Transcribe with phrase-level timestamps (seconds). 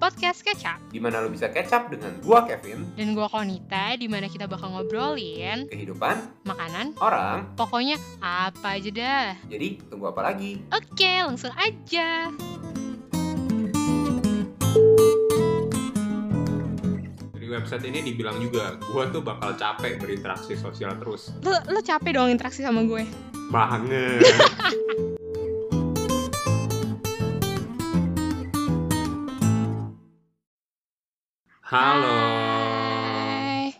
[0.00, 0.80] podcast Kecap.
[0.88, 4.72] di mana lo bisa up dengan gua Kevin, Dan gua Konita, di mana kita bakal
[4.72, 6.16] ngobrolin kehidupan
[6.48, 7.52] makanan, orang.
[7.54, 9.30] pokoknya apa aja dah.
[9.46, 10.56] Jadi tunggu apa lagi?
[10.72, 12.32] Oke, langsung aja.
[17.50, 21.34] Website ini dibilang juga, gua tuh bakal capek berinteraksi sosial terus.
[21.42, 23.02] Lu, lu capek dong interaksi sama gue.
[23.50, 24.22] Banget.
[31.70, 32.18] Halo.
[33.30, 33.70] Hai.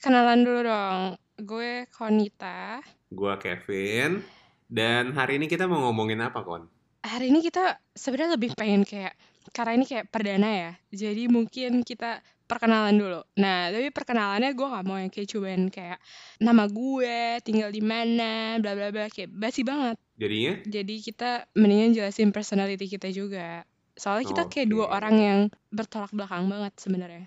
[0.00, 1.20] Kenalan dulu dong.
[1.36, 2.80] Gue Konita.
[3.12, 4.24] Gua Kevin.
[4.72, 6.64] Dan hari ini kita mau ngomongin apa, Kon?
[7.04, 9.12] Hari ini kita sebenarnya lebih pengen kayak
[9.52, 10.72] karena ini kayak perdana ya.
[10.96, 13.20] Jadi mungkin kita perkenalan dulu.
[13.36, 16.00] Nah, tapi perkenalannya gue gak mau yang kayak cuman kayak
[16.40, 20.00] nama gue, tinggal di mana, bla bla bla kayak basi banget.
[20.16, 20.56] Jadinya?
[20.64, 23.68] Jadi kita mendingan jelasin personality kita juga.
[23.94, 24.94] Soalnya kita kayak dua Oke.
[24.94, 25.38] orang yang
[25.70, 27.26] bertolak belakang banget sebenarnya.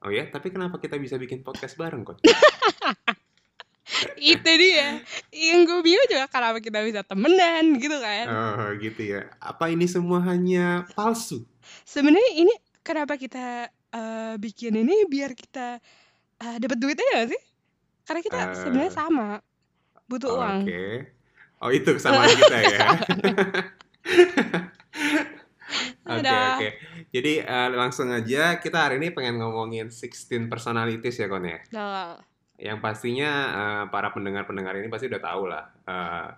[0.00, 2.16] Oh ya, tapi kenapa kita bisa bikin podcast bareng, Kon?
[4.18, 5.00] Itu dia.
[5.30, 8.24] Yang gue bingung juga kenapa kita bisa temenan gitu kan.
[8.26, 9.30] Oh, gitu ya.
[9.38, 11.46] Apa ini semua hanya palsu?
[11.84, 15.78] Sebenarnya ini kenapa kita eh, bikin ini biar kita
[16.38, 17.42] eh, dapat duit aja gak sih?
[18.04, 18.54] Karena kita Eh.
[18.58, 19.28] sebenarnya sama.
[20.06, 20.38] Butuh Oke.
[20.38, 20.60] uang.
[21.62, 22.88] Oh, itu kesamaan kita ya.
[26.06, 26.68] Oke, oke.
[27.10, 31.58] Jadi eh, langsung aja kita hari ini pengen ngomongin 16 personalities ya, Kon ya.
[31.74, 32.22] Nah,
[32.56, 35.64] Yang pastinya eh, para pendengar-pendengar ini pasti udah tahu lah.
[35.86, 36.28] Eh,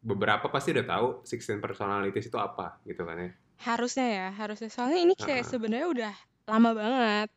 [0.00, 3.30] beberapa pasti udah tahu 16 personalities itu apa gitu kan ya.
[3.60, 4.72] harusnya ya, harusnya.
[4.72, 5.50] Soalnya ini kayak Heeh.
[5.52, 6.14] sebenarnya udah
[6.48, 7.28] lama banget.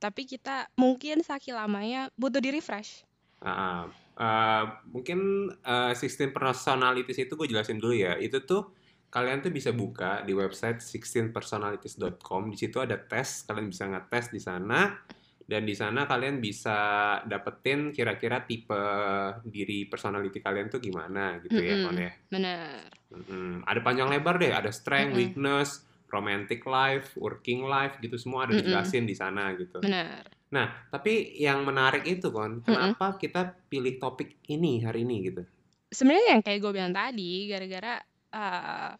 [0.00, 3.04] Tapi kita mungkin saking lamanya butuh di refresh.
[3.44, 3.84] Ah.
[4.20, 8.16] Eh, mungkin eh, 16 personalities itu gue jelasin dulu ya.
[8.16, 8.72] Itu tuh
[9.10, 12.42] kalian tuh bisa buka di website 16personalities.com.
[12.54, 14.94] Di situ ada tes, kalian bisa ngetes di sana.
[15.50, 16.78] Dan di sana kalian bisa
[17.26, 18.78] dapetin kira-kira tipe
[19.42, 21.86] diri personality kalian tuh gimana gitu ya, Mm-mm.
[21.90, 22.12] Kon ya.
[22.30, 22.86] Bener.
[23.10, 23.66] Mm-mm.
[23.66, 25.34] Ada panjang lebar deh, ada strength, Mm-mm.
[25.34, 25.82] weakness,
[26.14, 29.82] romantic life, working life gitu semua ada dijelasin di sana gitu.
[29.82, 30.22] Bener.
[30.54, 35.42] Nah, tapi yang menarik itu kon, kenapa kita pilih topik ini hari ini gitu?
[35.90, 37.98] Sebenarnya yang kayak gue bilang tadi, gara-gara
[38.30, 38.92] eh,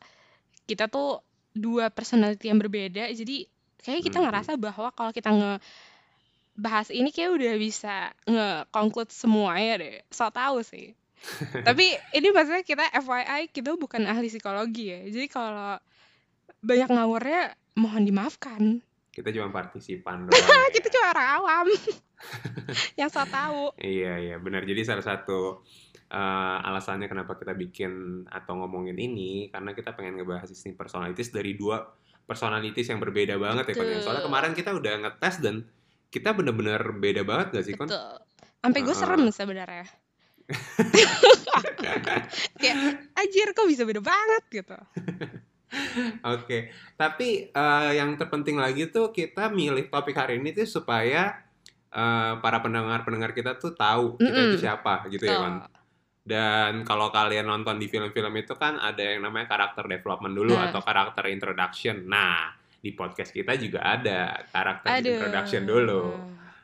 [0.64, 3.42] kita tuh dua personality yang berbeda, jadi
[3.76, 4.26] kayaknya kita Hmm.
[4.28, 9.96] ngerasa bahwa kalau kita ngebahas ini kayak udah bisa nge-conclude semuanya deh.
[10.10, 10.94] So tau sih.
[11.66, 15.00] Tapi ini maksudnya kita FYI, kita bukan ahli psikologi ya.
[15.04, 15.76] Jadi kalau
[16.60, 17.42] banyak ngawurnya
[17.76, 18.80] mohon dimaafkan.
[19.10, 20.38] Kita cuma partisipan doang.
[20.38, 20.70] ya.
[20.70, 21.66] Kita cuma orang awam
[23.00, 23.74] yang so tahu.
[23.76, 24.64] Iya, iya, benar.
[24.64, 25.64] Jadi salah satu
[26.10, 31.54] eh, alasannya kenapa kita bikin atau ngomongin ini karena kita pengen ngebahas sistem personalities dari
[31.54, 31.86] dua
[32.26, 33.86] personalities yang berbeda banget ya kon.
[33.86, 34.02] ya.
[34.02, 34.30] Soalnya Betul.
[34.30, 35.66] kemarin kita udah ngetes dan
[36.10, 37.88] kita bener-bener beda banget gak sih kon?
[37.90, 38.18] Betul.
[38.60, 39.02] Sampai gue Heeh.
[39.02, 39.86] serem sebenarnya.
[42.60, 42.76] Kayak
[43.14, 44.76] anjir kok bisa beda banget gitu.
[46.26, 51.46] Oke, tapi eh, yang terpenting lagi tuh kita milih topik hari ini tuh supaya
[51.94, 55.54] eh, para pendengar-pendengar kita tuh tahu kita itu siapa gitu ya kan.
[56.20, 60.68] Dan kalau kalian nonton di film-film itu kan ada yang namanya karakter development dulu Nah.
[60.68, 62.04] atau karakter introduction.
[62.04, 65.16] Nah, di podcast kita juga ada karakter Aduh.
[65.16, 66.02] introduction dulu.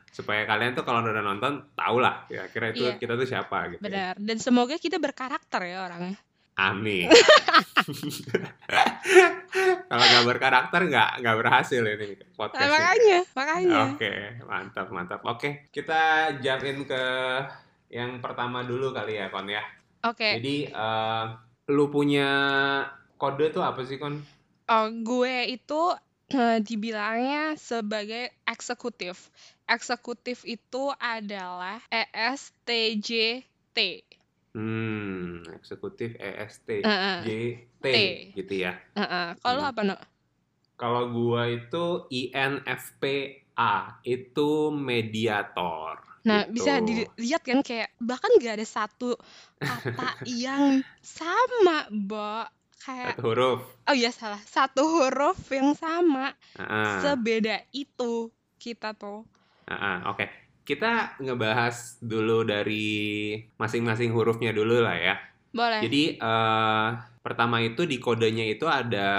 [0.07, 2.95] Supaya kalian tuh kalau udah nonton tahu lah kira-kira itu Iya.
[2.95, 3.81] kita tuh siapa gitu.
[3.81, 3.85] ya.
[3.85, 4.13] Benar.
[4.17, 6.17] Dan semoga kita berkarakter ya orangnya.
[6.55, 7.05] Amin.
[9.87, 12.65] kalau nggak berkarakter nggak nggak berhasil ini Nah, podcast.
[12.67, 13.77] makanya, makanya.
[13.89, 14.13] Oke,
[14.43, 15.21] mantap mantap.
[15.23, 16.01] Oke, kita
[16.39, 17.03] jump in ke
[17.87, 19.63] yang pertama dulu kali ya, Kon ya.
[20.03, 20.39] Oke.
[20.39, 21.25] Jadi eh,
[21.71, 22.29] lu punya
[23.17, 24.19] kode tuh apa sih, Kon?
[24.67, 25.81] Oh, gue itu
[26.35, 29.31] eh, dibilangnya sebagai eksekutif.
[29.67, 33.77] Eksekutif itu adalah ESTJT.
[34.57, 37.17] Hmm, eksekutif EST Heeh.
[37.23, 37.97] JT T.
[38.35, 38.73] gitu ya.
[38.95, 39.37] Heeh.
[39.39, 39.71] Kalau Hmm.
[39.71, 39.95] apa, no?
[40.77, 43.73] Kalau gua itu INFPA,
[44.05, 46.06] itu mediator.
[46.27, 46.53] Nah, gitu.
[46.59, 49.15] bisa dilihat kan kayak bahkan gak ada satu
[49.57, 50.09] kata
[50.43, 52.43] yang sama, Bo.
[52.77, 53.59] Kayak Satu huruf.
[53.89, 56.31] oh iya salah, satu huruf yang sama.
[56.55, 57.03] Heeh.
[57.03, 59.27] Sebeda itu kita tuh.
[59.67, 60.31] Heeh, Oke,
[60.63, 65.15] kita ngebahas dulu dari masing-masing hurufnya dulu lah ya.
[65.51, 65.83] Boleh.
[65.83, 66.87] Jadi eh,
[67.19, 69.09] pertama itu di kodenya itu ada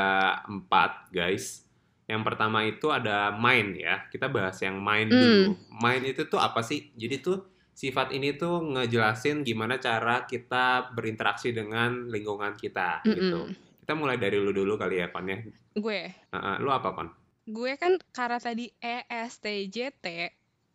[0.49, 1.68] empat guys.
[2.09, 4.09] Yang pertama itu ada mind ya.
[4.09, 5.21] Kita bahas yang mind Hmm.
[5.21, 5.45] dulu.
[5.77, 6.89] Mind itu tuh apa sih?
[6.97, 13.47] Jadi tuh sifat ini tuh ngejelasin gimana cara kita berinteraksi dengan lingkungan kita gitu.
[13.47, 13.55] Mm-mm.
[13.85, 15.39] Kita mulai dari lu dulu kali ya, Kon ya.
[15.77, 17.13] Gue Heeh, lu apa, Kon?
[17.49, 20.05] gue kan karena tadi E ESTJT,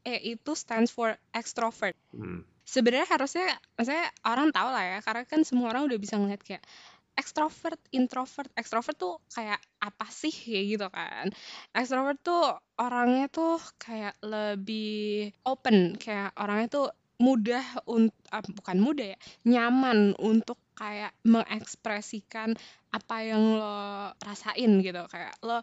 [0.02, 1.94] E itu stands for extrovert.
[2.10, 2.42] Hmm.
[2.64, 6.64] Sebenarnya harusnya, maksudnya orang tahu lah ya, karena kan semua orang udah bisa ngeliat kayak
[7.14, 10.34] extrovert, introvert, extrovert tuh kayak apa sih?
[10.34, 11.26] Kayak gitu kan.
[11.74, 12.44] Extrovert tuh
[12.82, 16.88] orangnya tuh kayak lebih open, kayak orangnya tuh
[17.22, 18.18] mudah untuk
[18.58, 22.58] bukan mudah ya, nyaman untuk kayak mengekspresikan
[22.90, 25.02] apa yang lo rasain gitu.
[25.08, 25.62] Kayak lo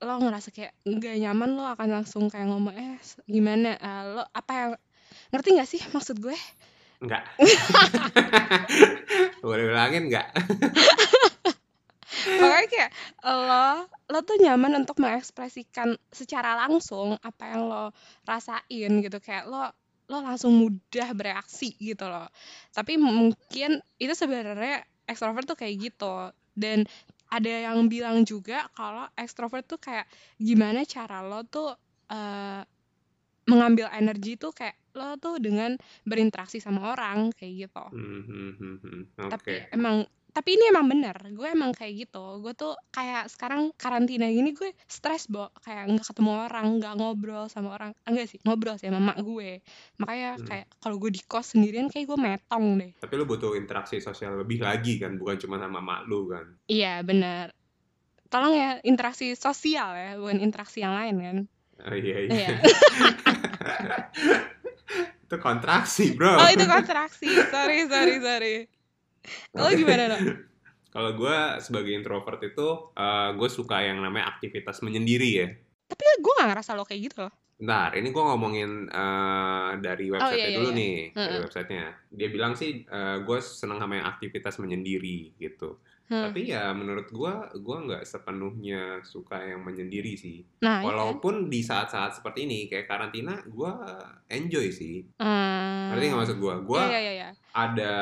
[0.00, 2.96] lo ngerasa kayak nggak nyaman lo akan langsung kayak ngomong eh
[3.28, 3.76] gimana?
[3.78, 4.70] Eh, lo apa yang
[5.30, 6.36] ngerti nggak sih maksud gue
[7.00, 7.24] Enggak.
[9.44, 10.28] Boleh ulangin enggak?
[12.20, 12.90] pokoknya kayak
[13.24, 17.84] lo lo tuh nyaman untuk mengekspresikan secara langsung apa yang lo
[18.28, 19.70] rasain gitu kayak lo
[20.10, 22.26] lo langsung mudah bereaksi gitu loh
[22.74, 26.84] tapi mungkin itu sebenarnya ekstrovert tuh kayak gitu dan
[27.30, 31.70] ada yang bilang juga kalau ekstrovert tuh kayak gimana cara lo tuh
[32.10, 32.62] eh,
[33.46, 37.84] mengambil energi tuh kayak lo tuh dengan berinteraksi sama orang kayak gitu.
[37.94, 39.30] Hmm, hmm, hmm, hmm.
[39.30, 42.38] tapi emang tapi ini emang bener gue emang kayak gitu.
[42.38, 45.50] Gue tuh kayak sekarang karantina gini gue stres bo.
[45.62, 47.90] Kayak nggak ketemu orang nggak ngobrol sama orang.
[48.06, 49.58] Ah, enggak sih ngobrol sih sama mak gue.
[49.98, 50.46] Makanya Hmm.
[50.46, 52.92] kayak kalau gue di kos sendirian kayak gue metong deh.
[53.02, 56.46] Tapi lu butuh interaksi sosial lebih lagi kan, bukan cuma sama mak lu kan.
[56.70, 57.50] iya bener.
[58.30, 61.38] Tolong ya interaksi sosial ya bukan interaksi yang lain kan?
[61.90, 62.16] Oh iya.
[62.30, 62.48] Iya.
[65.30, 66.42] itu kontraksi, Bro.
[66.42, 68.54] oh itu kontraksi sorry sorry sorry
[69.54, 70.50] lo gimana dong
[70.90, 72.90] Kalau gue sebagai introvert itu,
[73.38, 75.46] gue suka yang namanya aktivitas menyendiri ya.
[75.86, 80.40] tapi gue gak ngerasa lo kayak gitu loh Bentar, ini gue ngomongin eh, dari website
[80.40, 80.78] iya, iya, dulu iya.
[80.80, 81.42] nih, dari Heeh.
[81.44, 81.86] websitenya.
[82.08, 82.88] Dia bilang sih,
[83.20, 85.76] gue seneng sama yang aktivitas menyendiri gitu.
[86.10, 86.26] Hmm.
[86.26, 90.42] Tapi ya menurut gue, gue nggak sepenuhnya suka yang menyendiri sih.
[90.58, 90.90] nah iya?
[90.90, 93.70] Walaupun di saat-saat seperti ini, kayak karantina, gue
[94.26, 95.06] enjoy sih.
[95.22, 95.94] Hmm.
[95.94, 96.54] Ngerti nggak maksud gue?
[96.66, 97.94] Gue iya iya iya ada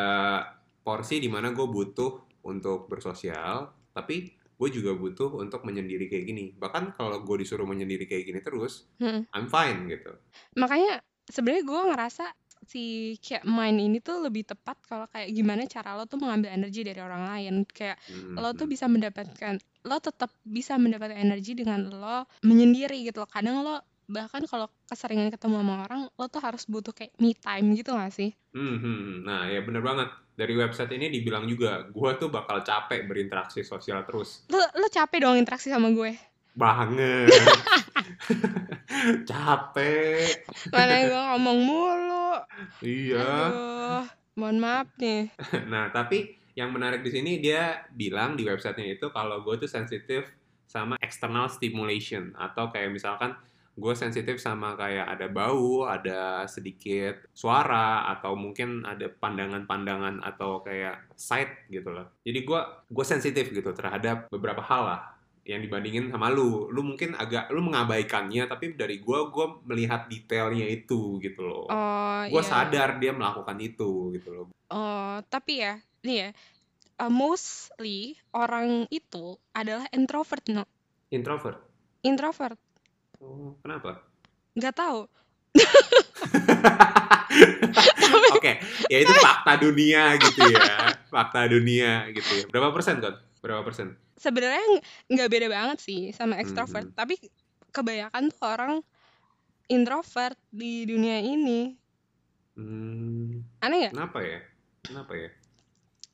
[0.81, 6.45] porsi di mana gue butuh untuk bersosial, tapi gue juga butuh untuk menyendiri kayak gini.
[6.57, 9.29] Bahkan kalau gue disuruh menyendiri kayak gini terus, Hmm.
[9.31, 10.17] I'm fine gitu.
[10.57, 12.25] makanya sebenarnya gue ngerasa
[12.67, 16.83] si kayak mind ini tuh lebih tepat kalau kayak gimana cara lo tuh mengambil energi
[16.83, 18.73] dari orang lain kayak Hmm, lo tuh hmm.
[18.73, 24.41] bisa mendapatkan lo tetap bisa mendapatkan energi dengan lo menyendiri gitu loh kadang lo bahkan
[24.49, 28.33] kalau keseringan ketemu sama orang lo tuh harus butuh kayak me time gitu gak sih
[28.57, 29.15] hmm, hmm.
[29.29, 30.09] Nah, ya bener banget.
[30.39, 34.47] Dari website ini dibilang juga, gue tuh bakal capek berinteraksi sosial terus.
[34.49, 36.15] lo lo capek dong interaksi sama gue
[36.59, 37.31] Banget.
[39.31, 40.43] capek.
[40.75, 42.31] mana gue ngomong mulu
[42.83, 43.31] Iya.
[43.47, 45.31] aduh mohon maaf nih
[45.73, 50.27] Nah, tapi yang menarik di sini dia bilang di websitenya itu kalau gue tuh sensitif
[50.67, 53.33] sama external stimulation atau kayak misalkan
[53.79, 61.07] gue sensitif sama kayak ada bau, ada sedikit suara atau mungkin ada pandangan-pandangan atau kayak
[61.15, 62.11] sight gitu loh.
[62.27, 62.61] Jadi gue
[62.91, 65.01] gue sensitif gitu terhadap beberapa hal lah
[65.49, 66.69] yang dibandingin sama lu.
[66.69, 71.65] Lu mungkin agak lu mengabaikannya tapi dari gue gue melihat detailnya itu gitu loh.
[71.73, 74.47] oh gue iya sadar dia melakukan itu gitu loh.
[74.69, 76.31] Oh, tapi ya, nih ya,
[77.00, 80.69] uh, mostly orang itu adalah introvert, no?
[81.09, 81.65] Introvert.
[82.05, 82.61] Introvert,
[83.19, 84.05] Oh, kenapa?
[84.52, 85.09] nggak tahu.
[88.37, 88.61] Oke,
[88.93, 90.93] ya itu fakta dunia gitu ya.
[91.09, 92.45] Fakta dunia gitu ya.
[92.52, 93.17] Berapa persen, Kon?
[93.40, 93.97] Berapa persen?
[94.19, 94.83] Sebenarnya ng-
[95.15, 96.97] nggak beda banget sih sama extrovert, Mhm.
[96.99, 97.15] tapi
[97.71, 98.75] kebanyakan tuh orang
[99.69, 101.79] introvert di dunia ini.
[102.59, 103.93] Hmm, Aneh nggak?
[103.95, 104.41] kenapa ya?
[104.83, 105.31] Kenapa ya?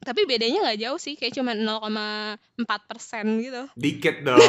[0.05, 3.65] Tapi bedanya nggak jauh sih, kayak cuma 0,4 persen gitu.
[3.73, 4.37] Dikit dong.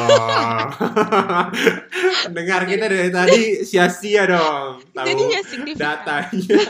[2.36, 4.84] Dengar kita dari tadi sia-sia dong.
[4.92, 5.22] Tahu Jadi
[5.72, 6.60] datanya.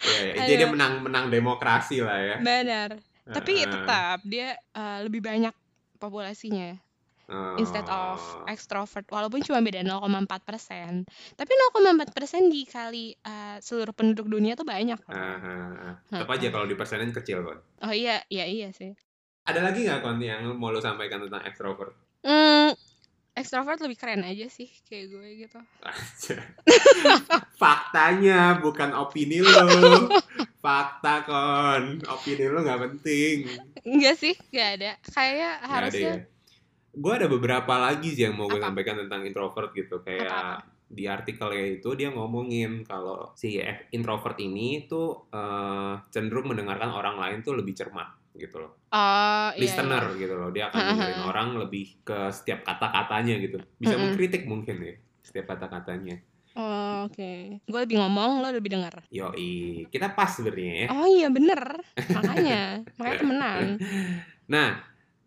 [0.00, 2.36] ya, ya, jadi menang menang demokrasi lah ya.
[2.38, 3.09] Benar.
[3.30, 3.70] Tapi Heeh.
[3.70, 5.54] tetap dia uh, lebih banyak
[5.96, 6.74] populasinya.
[7.56, 8.42] instead of Oh.
[8.50, 11.06] extrovert walaupun cuma beda 0,4 persen
[11.38, 15.14] tapi 0,4 persen dikali uh, seluruh penduduk dunia tuh banyak loh.
[15.14, 15.94] Ah, ah.
[16.10, 17.62] Tetap aja kalau dipersenin kecil, Kon.
[17.86, 18.90] oh iya iya iya sih
[19.46, 21.94] Ada lagi nggak kon yang mau lo sampaikan tentang extrovert?
[22.26, 22.59] hmm,
[23.40, 25.58] extrovert lebih keren aja sih kayak gue gitu.
[27.60, 30.08] Faktanya bukan opini lo.
[30.64, 32.04] Fakta kon.
[32.04, 33.48] Opini lo nggak penting.
[33.80, 36.16] enggak sih nggak ada kayak ada harusnya ya.
[36.90, 38.68] Gue ada beberapa lagi sih yang mau gue Apa?
[38.68, 40.04] sampaikan tentang introvert gitu.
[40.04, 40.78] Kayak Apa-apa?
[40.90, 43.62] di artikelnya itu dia ngomongin kalau si
[43.94, 48.19] introvert ini tuh eh, cenderung mendengarkan orang lain tuh lebih cermat.
[48.34, 48.72] Gitu loh.
[48.90, 50.20] Oh, iya, Listener iya.
[50.26, 50.48] gitu loh.
[50.54, 53.58] Dia akan dengerin orang lebih ke setiap kata-katanya gitu.
[53.78, 54.14] Bisa Mm-mm.
[54.14, 56.18] mengkritik mungkin ya setiap kata-katanya.
[56.58, 57.62] Oh, oke.
[57.62, 59.06] Gue lebih ngomong, lo lebih denger.
[59.14, 60.86] Yoi, kita pas sebenarnya ya.
[60.90, 61.62] Oh iya bener,
[62.16, 63.62] makanya, makanya temenan.
[64.50, 64.68] Nah,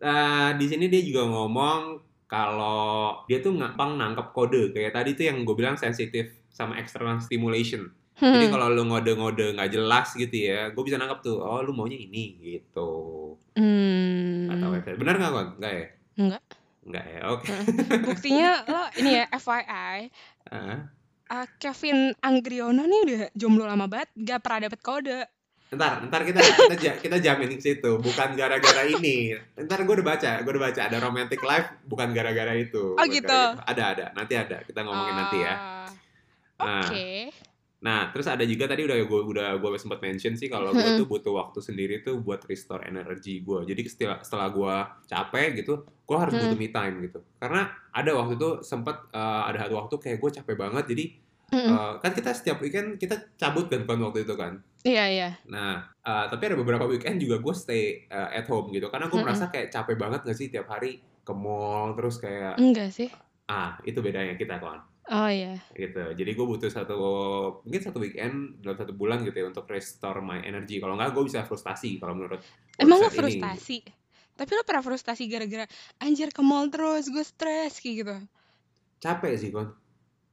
[0.04, 4.76] eh, di sini dia juga ngomong kalau dia tuh gampang nangkep kode.
[4.76, 7.88] Kayak tadi tuh yang gue bilang sensitif sama external stimulation.
[8.24, 8.54] Jadi Hmm.
[8.56, 12.40] kalau lu ngode-ngode nggak jelas gitu ya, gue bisa nangkep tuh, oh lu maunya ini
[12.40, 12.92] gitu.
[13.60, 14.48] Hmm.
[14.72, 14.96] website.
[14.96, 15.48] Benar nggak kon?
[15.60, 15.86] Nggak ya?
[16.24, 16.42] Enggak.
[16.84, 17.54] Nggak ya, oke.
[18.08, 19.98] Buktinya lo ini ya FYI,
[20.54, 20.84] Ah,
[21.34, 25.20] uh, Kevin Anggriono nih udah jomblo lama banget, gak pernah dapet kode.
[25.74, 29.34] Ntar, ntar kita kita kita jamin ke situ, bukan gara-gara ini.
[29.58, 32.94] Ntar gue udah baca, gue udah baca ada romantic life, bukan gara-gara itu.
[32.94, 33.26] Oh, bukan gitu.
[33.26, 33.72] gara-gara itu.
[33.74, 34.58] Ada ada, nanti ada.
[34.62, 35.54] Kita ngomongin nanti ya.
[35.56, 35.84] Ah,
[36.64, 36.88] Nah.
[37.84, 41.04] Nah, terus ada juga tadi udah gue udah gue sempat mention sih kalau gue tuh
[41.04, 43.68] butuh waktu sendiri tuh buat restore energi gue.
[43.68, 44.76] Jadi setelah setelah gue
[45.06, 46.42] capek gitu, gue harus Mm.
[46.42, 47.20] butuh me time gitu.
[47.38, 47.62] Karena
[47.92, 50.86] ada waktu itu sempat eh, ada satu waktu kayak gue capek banget.
[50.88, 51.06] Jadi
[51.52, 54.64] eh, kan kita setiap weekend kita cabut kan kan waktu itu kan.
[54.82, 55.30] Iya iya.
[55.46, 58.88] Nah, eh, tapi ada beberapa weekend juga gue stay eh, at home gitu.
[58.88, 62.92] Karena gue merasa kayak capek banget gak sih tiap hari ke mall terus kayak Enggak
[62.92, 63.12] sih.
[63.46, 64.80] ah itu bedanya kita kawan
[65.12, 65.60] Oh iya.
[65.76, 66.00] gitu.
[66.16, 66.96] Jadi gue butuh satu
[67.68, 70.80] mungkin satu weekend dalam satu bulan gitu ya untuk restore my energy.
[70.80, 72.40] Kalau nggak gue bisa frustasi kalau menurut
[72.80, 73.44] Emang lo website ini.
[73.44, 73.78] frustasi?
[74.34, 75.68] Tapi lo pernah frustasi gara-gara
[76.00, 78.16] anjir ke mall terus, gue stres kayak gitu.
[79.04, 79.76] Capek sih kon.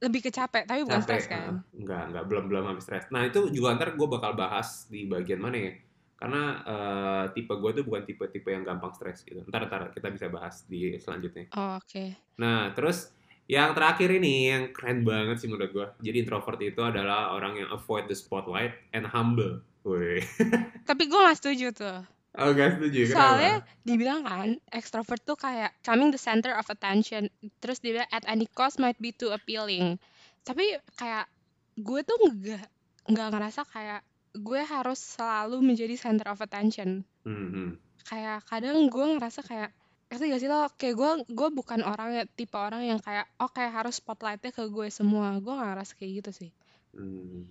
[0.01, 1.61] Lebih ke capek, tapi bukan stres kan.
[1.61, 1.77] ah.
[1.77, 3.05] Enggak, enggak belum belum habis stres.
[3.13, 5.73] Nah itu juga ntar gue bakal bahas di bagian mana ya.
[6.17, 9.43] Karena eh, tipe gue tuh bukan tipe-tipe yang gampang stres gitu.
[9.45, 11.51] Ntar ntar kita bisa bahas di selanjutnya.
[11.53, 12.17] Oh, Oke.
[12.41, 13.13] Nah, terus
[13.49, 15.87] yang terakhir ini yang keren banget sih menurut gua.
[15.99, 19.61] Jadi introvert itu adalah orang yang avoid the spotlight and humble.
[19.81, 20.21] Woi.
[20.89, 21.99] Tapi gue gak setuju tuh.
[22.37, 23.11] Oh, gak setuju.
[23.11, 23.83] Soalnya Kenapa?
[23.83, 27.27] dibilang kan, extrovert tuh kayak coming the center of attention.
[27.59, 29.99] Terus dia bilang at any cost might be too appealing.
[30.47, 31.27] Tapi kayak
[31.75, 32.65] gue tuh nggak
[33.09, 37.03] nggak ngerasa kayak gue harus selalu menjadi center of attention.
[37.27, 37.69] Hmm, hmm.
[38.07, 39.75] Kayak kadang gue ngerasa kayak
[40.11, 43.47] ngerti gak sih lo kayak gue gue bukan orang ya- tipe orang yang kayak oh
[43.47, 46.51] kayak harus spotlightnya ke gue semua gue gak ngerasa kayak gitu sih
[46.91, 47.47] Hmm.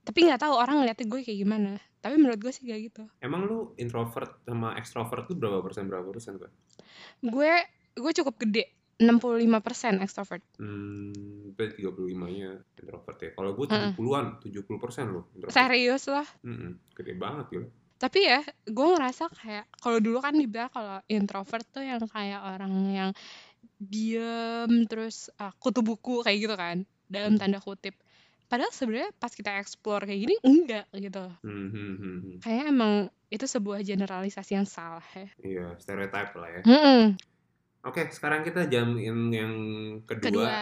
[0.00, 3.42] tapi nggak tahu orang ngeliatnya gue kayak gimana tapi menurut gue sih kayak gitu Emang
[3.42, 6.46] lu introvert sama extrovert tuh berapa persen berapa persen gua?
[7.20, 7.52] gue
[7.92, 9.50] gue cukup gede 65%
[9.98, 11.10] extrovert Hmm,
[11.50, 13.30] berarti 35-nya introvert ya.
[13.32, 13.90] Kalau gua Mm-mm.
[13.92, 15.50] 70-an, 70 persen loh introvert.
[15.52, 17.66] serius lah Mm-mm, Gede banget gitu.
[18.04, 22.72] Tapi ya gue ngerasa kayak kalau dulu kan dibilang kalau introvert tuh yang kayak orang
[22.92, 23.10] yang
[23.80, 27.96] diem terus ah, kutu buku kayak gitu kan dalam tanda kutip
[28.52, 32.36] padahal sebenarnya pas kita explore kayak gini enggak gitu Hmm, hmm, hmm, hmm.
[32.44, 32.92] kayaknya emang
[33.32, 36.60] itu sebuah generalisasi yang salah ya Iya, stereotype lah ya.
[36.64, 37.02] Mm-mm.
[37.84, 39.52] Oke, sekarang kita jam yang, yang
[40.08, 40.52] kedua, kedua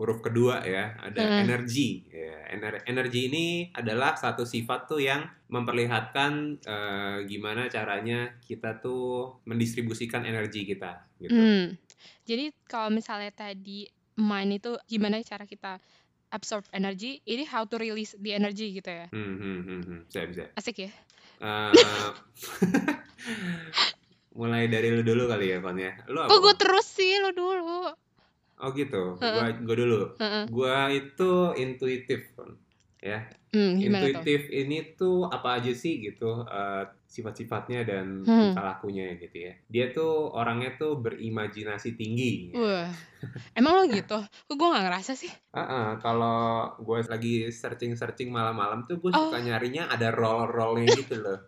[0.00, 1.44] huruf kedua ya, ada Hmm.
[1.44, 2.08] energi.
[2.08, 3.46] Ya, ener- energi ini
[3.76, 11.36] adalah satu sifat tuh yang memperlihatkan eh, gimana caranya kita tuh mendistribusikan energi kita gitu.
[11.36, 11.76] Hmm.
[12.24, 13.84] Jadi kalau misalnya tadi
[14.16, 15.76] mind itu gimana cara kita
[16.32, 19.06] absorb energi, ini how to release the energy gitu ya.
[19.12, 20.00] Hmm, hmm, hmm, hmm.
[20.08, 20.44] Bisa, bisa.
[20.56, 20.90] Asik ya?
[21.44, 22.10] Eh,
[24.40, 25.92] mulai dari lu dulu kali ya, Kon ya.
[26.08, 26.32] Lu apa?
[26.32, 27.92] Kok gue terus sih lo dulu?
[28.56, 29.16] Oh gitu.
[29.16, 30.00] Gua, gua dulu.
[30.48, 32.56] Gua itu intuitif, Kon.
[33.00, 33.28] Ya.
[33.50, 34.08] Hmm, gimana tuh?
[34.14, 38.52] Intuitif ini tuh apa aja sih gitu eh, sifat-sifatnya dan Hmm.
[38.52, 39.52] tingkah lakunya gitu ya.
[39.66, 42.52] Dia tuh orangnya tuh berimajinasi tinggi.
[42.52, 42.60] Ya.
[42.60, 42.90] Wah,
[43.52, 44.20] emang lo gitu?
[44.20, 45.32] Kok gue gak ngerasa sih?
[45.50, 46.38] Ah, ah, kalau
[46.78, 49.26] gue lagi searching-searching malam-malam tuh gue Oh.
[49.26, 51.40] suka nyarinya ada roll-rollnya gitu loh.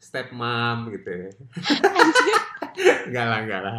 [0.00, 1.30] Step mom gitu ya.
[3.06, 3.78] Enggak lah, enggak lah.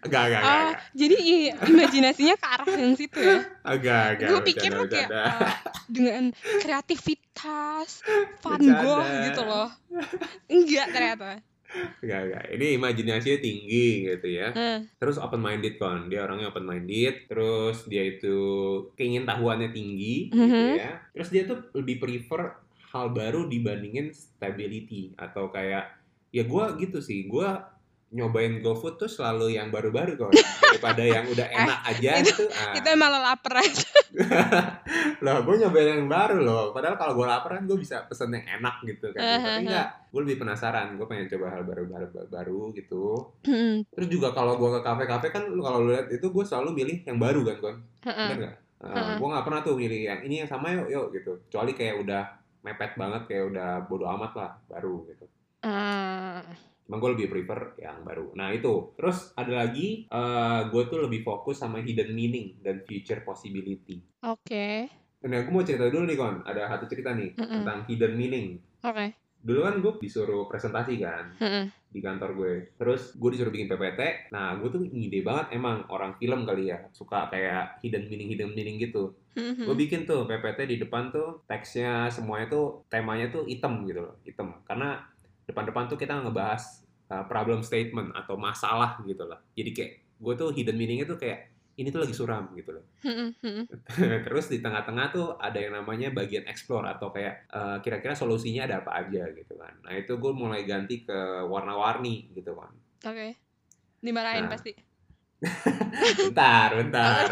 [0.00, 0.42] Enggak, enggak, enggak.
[0.64, 3.38] Oh, jadi i- imajinasinya ke arah yang situ ya?
[3.62, 4.28] Enggak, enggak.
[4.30, 5.52] Gue pikir lo kayak uh,
[5.86, 6.24] dengan
[6.58, 8.00] kreativitas,
[8.40, 9.68] Van Gogh gitu loh.
[10.46, 11.42] Enggak ternyata.
[12.00, 12.44] Enggak, enggak.
[12.54, 14.48] Ini imajinasinya tinggi gitu ya.
[14.50, 14.86] Hmm.
[14.96, 17.26] Terus open minded kon, dia orangnya open minded.
[17.26, 18.36] Terus dia itu
[18.94, 20.78] keingin tahuannya tinggi gitu Mhm.
[20.78, 20.92] ya.
[21.12, 22.63] Terus dia tuh lebih prefer
[22.94, 25.90] hal baru dibandingin stability atau kayak
[26.30, 27.26] ya gua gitu sih.
[27.26, 27.74] Gua
[28.08, 30.30] nyobain GoFood tuh selalu yang baru-baru kon
[30.62, 32.44] daripada yang udah enak aja itu- gitu.
[32.48, 32.78] Ah.
[32.86, 33.82] Emang lo lapar aja.
[35.18, 38.46] loh gue nyobain yang baru loh padahal kalau gue lapar kan gue bisa pesen yang
[38.54, 39.42] enak gitu kan Uh-huh.
[39.42, 41.82] tapi enggak gue lebih penasaran gue pengen coba hal baru
[42.30, 46.44] baru gitu Hmm, terus juga kalau gue ke kafe-kafe kan kalau lu lihat itu gue
[46.44, 48.28] selalu milih yang baru kan kon heeh.
[48.30, 49.16] bener nggak Heeh.
[49.16, 52.22] gue nggak pernah tuh milih yang ini yang sama yuk yuk gitu kecuali kayak udah
[52.64, 55.26] mepet banget kayak udah bodo amat lah baru gitu
[55.64, 56.44] Ah,
[56.84, 58.36] Cuma gue lebih prefer yang baru.
[58.36, 58.92] Nah itu.
[59.00, 64.04] Terus ada lagi, eh gue tuh lebih fokus sama hidden meaning dan future possibility.
[64.20, 64.92] Oke.
[65.24, 66.44] Nah, gue mau cerita dulu nih, Kon.
[66.44, 67.64] Ada satu cerita nih Mm-mm.
[67.64, 68.60] tentang hidden meaning.
[68.84, 69.16] Oke.
[69.40, 71.64] Dulu kan gue disuruh presentasi kan Mm-mm.
[71.94, 72.52] Di kantor gue.
[72.74, 74.30] Terus gue disuruh bikin PPT.
[74.34, 76.82] Nah, gue tuh ngide banget emang orang film kali ya.
[76.90, 79.14] Suka kayak hidden meaning, hidden meaning gitu.
[79.38, 79.70] Mhm.
[79.70, 84.18] Gue bikin tuh PPT di depan tuh teksnya semuanya tuh temanya tuh hitam gitu loh.
[84.26, 84.58] Hitam.
[84.66, 85.06] Karena
[85.46, 86.82] depan-depan tuh kita ngebahas
[87.14, 89.38] uh, problem statement atau masalah gitu loh.
[89.54, 92.84] Jadi kayak gue tuh hidden meaningnya tuh kayak ini tuh lagi suram gitu loh.
[93.02, 93.64] Mhm, mhm.
[94.26, 98.84] Terus di tengah-tengah tuh ada yang namanya bagian explore atau kayak eh, kira-kira solusinya ada
[98.86, 99.74] apa aja gitu kan.
[99.82, 101.18] Nah itu gue mulai ganti ke
[101.50, 102.70] warna-warni gitu kan.
[103.10, 103.38] Oke.
[103.98, 104.52] Dimarahin Nah.
[104.54, 104.72] pasti.
[106.30, 107.24] Bentar, bentar.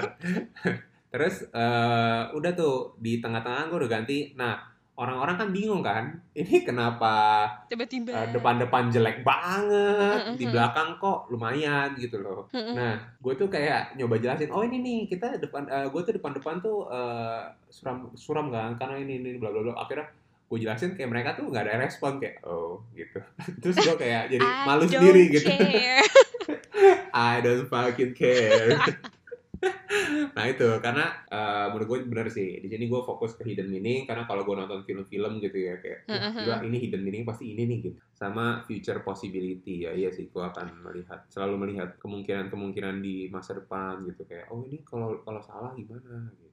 [1.13, 4.19] Terus eh, udah tuh di tengah-tengah gue udah ganti.
[4.35, 8.13] Nah orang-orang kan bingung kan, ini kenapa Tiba-tiba.
[8.13, 12.47] eh, depan-depan jelek banget, di belakang kok lumayan gitu loh.
[12.53, 16.87] Nah, gue tuh kayak nyoba jelasin, oh ini nih kita depan, gue tuh depan-depan tuh
[16.93, 17.41] eh,
[17.73, 19.75] suram suram kan, karena ini ini bla bla bla.
[19.81, 20.13] Akhirnya
[20.53, 23.17] gue jelasin kayak mereka tuh nggak ada respon kayak oh gitu.
[23.65, 25.49] Terus gue kayak jadi malu sendiri gitu.
[27.17, 28.77] I don't fucking care.
[30.37, 32.59] nah itu karena eh, menurut gue bener sih.
[32.63, 36.01] Di sini gue fokus ke hidden meaning karena kalau gue nonton film-film gitu ya kayak
[36.11, 36.39] Mhm.
[36.43, 37.99] gila ini hidden meaning pasti ini nih gitu.
[38.13, 44.03] Sama future possibility ya iya sih gue akan melihat selalu melihat kemungkinan-kemungkinan di masa depan
[44.07, 46.31] gitu kayak oh ini kalau kalau salah gimana?
[46.39, 46.52] gitu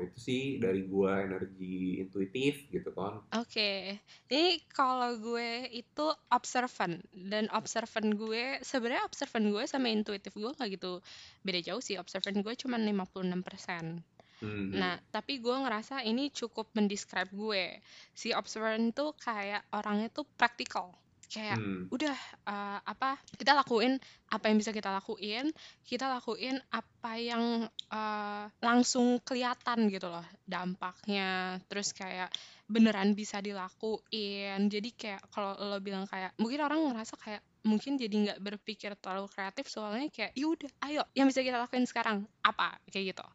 [0.00, 4.00] itu sih dari gue energi intuitif gitu kan Oke,
[4.30, 10.70] ini kalau gue itu observant dan observant gue sebenarnya observant gue sama intuitif gue nggak
[10.78, 10.98] gitu
[11.46, 11.94] beda jauh sih.
[12.00, 14.02] Observant gue cuma 56%.
[14.40, 14.72] Hmm.
[14.72, 17.78] Nah, tapi gue ngerasa ini cukup mendescribe gue.
[18.16, 20.96] Si observant tuh kayak orangnya tuh praktikal.
[21.30, 21.86] Kayak Hmm.
[21.94, 22.16] udah
[22.50, 24.02] eh, apa kita lakuin
[24.34, 25.54] apa yang bisa kita lakuin
[25.86, 31.62] kita lakuin apa yang eh, langsung kelihatan gitu loh dampaknya.
[31.70, 32.34] Terus kayak
[32.66, 34.66] beneran bisa dilakuin.
[34.66, 39.28] Jadi kayak kalau lo bilang kayak mungkin orang ngerasa kayak mungkin jadi nggak berpikir terlalu
[39.28, 42.74] kreatif soalnya kayak yaudah ayo yang bisa kita lakuin sekarang apa?
[42.90, 43.26] Kayak gitu.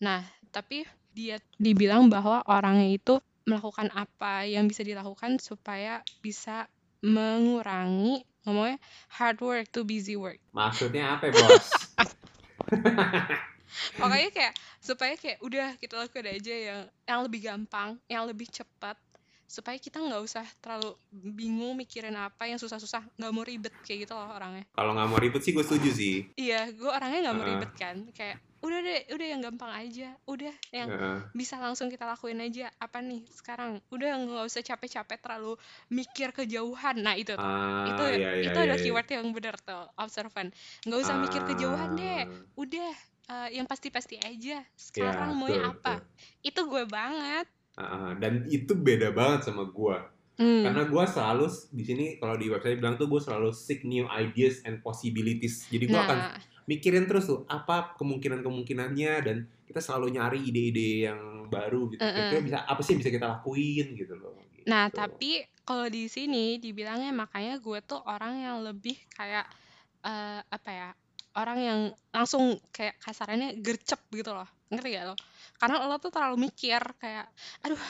[0.00, 6.70] Nah tapi dia dibilang bahwa orangnya itu melakukan apa yang bisa dilakukan supaya bisa
[7.02, 8.78] mengurangi ngomongnya
[9.18, 10.38] hard work to busy work.
[10.54, 11.66] Maksudnya apa ya, bos?
[14.00, 18.96] Pokoknya kayak supaya kayak udah kita lakukan aja yang yang lebih gampang yang lebih cepat.
[19.52, 24.16] Supaya kita nggak usah terlalu bingung mikirin apa yang susah-susah nggak mau ribet kayak gitu
[24.16, 24.64] loh orangnya.
[24.72, 26.16] Kalau nggak mau ribet sih gue setuju sih.
[26.40, 27.96] Iya gue orangnya nggak mau ribet kan.
[28.16, 30.14] Kayak udah deh udah yang gampang aja.
[30.24, 31.18] Udah yang Heeh.
[31.34, 32.70] bisa langsung kita lakuin aja.
[32.78, 33.82] Apa nih sekarang?
[33.90, 35.58] Udah nggak usah capek-capek terlalu
[35.90, 37.02] mikir kejauhan.
[37.02, 37.42] Nah itu tuh.
[37.42, 38.82] Ah, itu iya, iya, itu iya, ada iya.
[38.86, 40.54] keyword yang benar tuh observant.
[40.86, 42.22] Nggak usah mikir kejauhan deh.
[42.22, 42.90] Ah, udah
[43.28, 44.62] eh, yang pasti-pasti aja.
[44.62, 45.98] Iya, sekarang maunya apa?
[45.98, 46.46] betul.
[46.46, 47.46] itu gue banget.
[47.74, 49.98] Ah, dan itu beda banget sama gue
[50.32, 50.64] Hmm.
[50.64, 51.44] karena gue selalu
[51.76, 55.68] di sini kalau di website bilang tuh gue selalu seek new ideas and possibilities.
[55.68, 61.10] Jadi gue akan nah mikirin terus tuh apa kemungkinan kemungkinannya dan kita selalu nyari ide-ide
[61.10, 62.28] yang baru gitu Mm-mm.
[62.30, 64.66] kira bisa apa sih yang bisa kita lakuin gitu loh gitu.
[64.68, 69.46] nah tapi kalau di sini dibilangnya makanya gue tuh orang yang lebih kayak
[70.06, 70.88] eh, apa ya
[71.36, 71.80] orang yang
[72.12, 75.16] langsung kayak kasarannya gercep gitu loh ngerti gak lo
[75.60, 77.28] karena lo tuh terlalu mikir kayak
[77.64, 77.80] aduh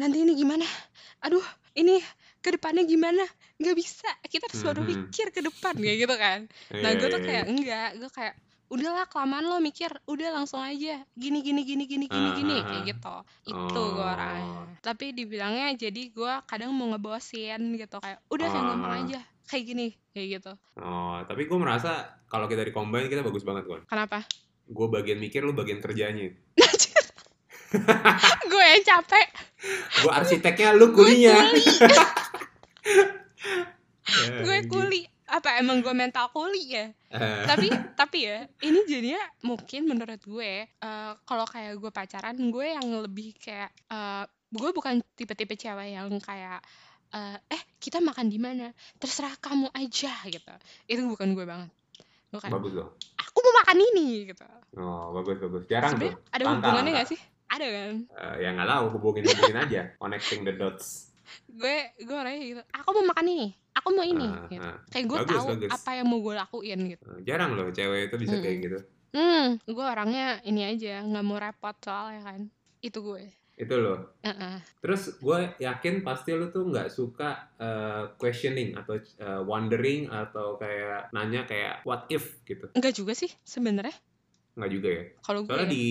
[0.00, 0.64] nanti ini gimana
[1.20, 2.02] aduh ini
[2.38, 3.22] ke depannya gimana
[3.56, 4.88] nggak bisa kita harus baru Mhm.
[4.90, 6.38] mikir ke depan kayak gitu kan
[6.72, 7.50] nah Iya, gue tuh iya, kayak iya.
[7.50, 8.34] enggak gue kayak
[8.70, 12.62] udahlah kelamaan lo mikir udah langsung aja gini gini gini gini gini Ah, gini ah,
[12.64, 12.86] kayak ah.
[12.86, 13.14] gitu
[13.48, 14.06] itu gue Oh.
[14.08, 14.46] orangnya
[14.80, 19.00] tapi dibilangnya jadi gue kadang mau ngebosin gitu kayak udah gampang Ah.
[19.00, 21.90] aja kayak gini kayak gitu oh tapi gue merasa
[22.24, 24.22] kalau kita di combine kita bagus banget kan kenapa
[24.64, 26.30] gue bagian mikir lu bagian kerjanya
[28.50, 29.26] gue yang capek.
[30.02, 31.36] Gue arsiteknya lu kulinya
[34.46, 35.06] gue kuli.
[35.30, 36.90] Apa emang gue mental kuli ya?
[37.14, 42.66] Eh, tapi tapi ya ini jadinya mungkin menurut gue eh, kalau kayak gue pacaran gue
[42.66, 46.58] yang lebih kayak eh, gue bukan tipe-tipe cewek yang kayak
[47.14, 48.74] eh, eh kita makan di mana?
[48.98, 50.54] Terserah kamu aja gitu.
[50.90, 51.70] Itu bukan gue banget.
[52.34, 52.98] Kayak bagus loh.
[53.22, 54.46] Aku mau makan ini gitu.
[54.82, 55.62] Oh bagus bagus.
[55.70, 56.10] Jarang tuh.
[56.34, 57.02] ada hubungannya langka.
[57.06, 57.94] gak sih ada kan?
[58.06, 59.82] Eh, ya nggak tahu hubungin hubungin aja.
[59.96, 61.10] Connecting the dots.
[61.46, 62.62] Gue gue orangnya gitu.
[62.72, 63.48] Aku mau makan ini.
[63.72, 64.62] Aku mau ini Ah, gitu.
[64.64, 64.78] ah.
[64.86, 65.70] kayak gue tahu bagus.
[65.72, 67.04] apa yang mau gue lakuin gitu.
[67.08, 68.64] Eh, jarang loh cewek itu bisa kayak Mm-mm.
[68.64, 68.78] gitu.
[69.10, 72.40] Hmm gue orangnya ini aja nggak mau repot soalnya kan.
[72.80, 73.30] Itu gue.
[73.54, 74.16] Itu loh.
[74.20, 74.56] Heeh.
[74.80, 81.10] terus gue yakin pasti lu tuh nggak suka eh, questioning atau eh, wondering atau kayak
[81.10, 82.40] nanya kayak what if?
[82.42, 82.70] gitu.
[82.72, 83.94] Enggak juga sih sebenarnya
[84.60, 85.74] nggak juga ya kalau gue soalnya ya.
[85.74, 85.86] di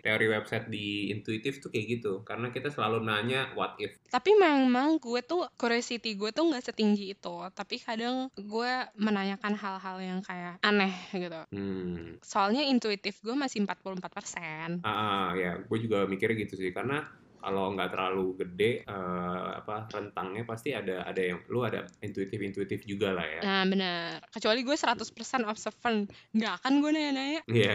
[0.00, 5.02] teori website di intuitif tuh kayak gitu karena kita selalu nanya what if Tapi memang
[5.02, 7.36] gue tuh curiosity gue tuh nggak setinggi itu.
[7.50, 11.42] Tapi kadang gue menanyakan hal-hal yang kayak aneh gitu.
[11.50, 14.86] hmm Soalnya intuitif gue masih 44%.
[14.86, 17.02] ah, ah, ya gue juga mikirnya gitu sih karena
[17.44, 22.80] kalau nggak terlalu gede eh, apa rentangnya pasti ada ada yang lu ada intuitif intuitif
[22.82, 24.24] juga lah ya Nah bener.
[24.32, 26.08] Kecuali gue 100% observant.
[26.32, 27.40] Nggak akan gue nanya-nanya.
[27.44, 27.74] Iya,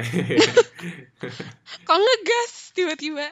[1.87, 3.29] Kok ngegas tiba-tiba?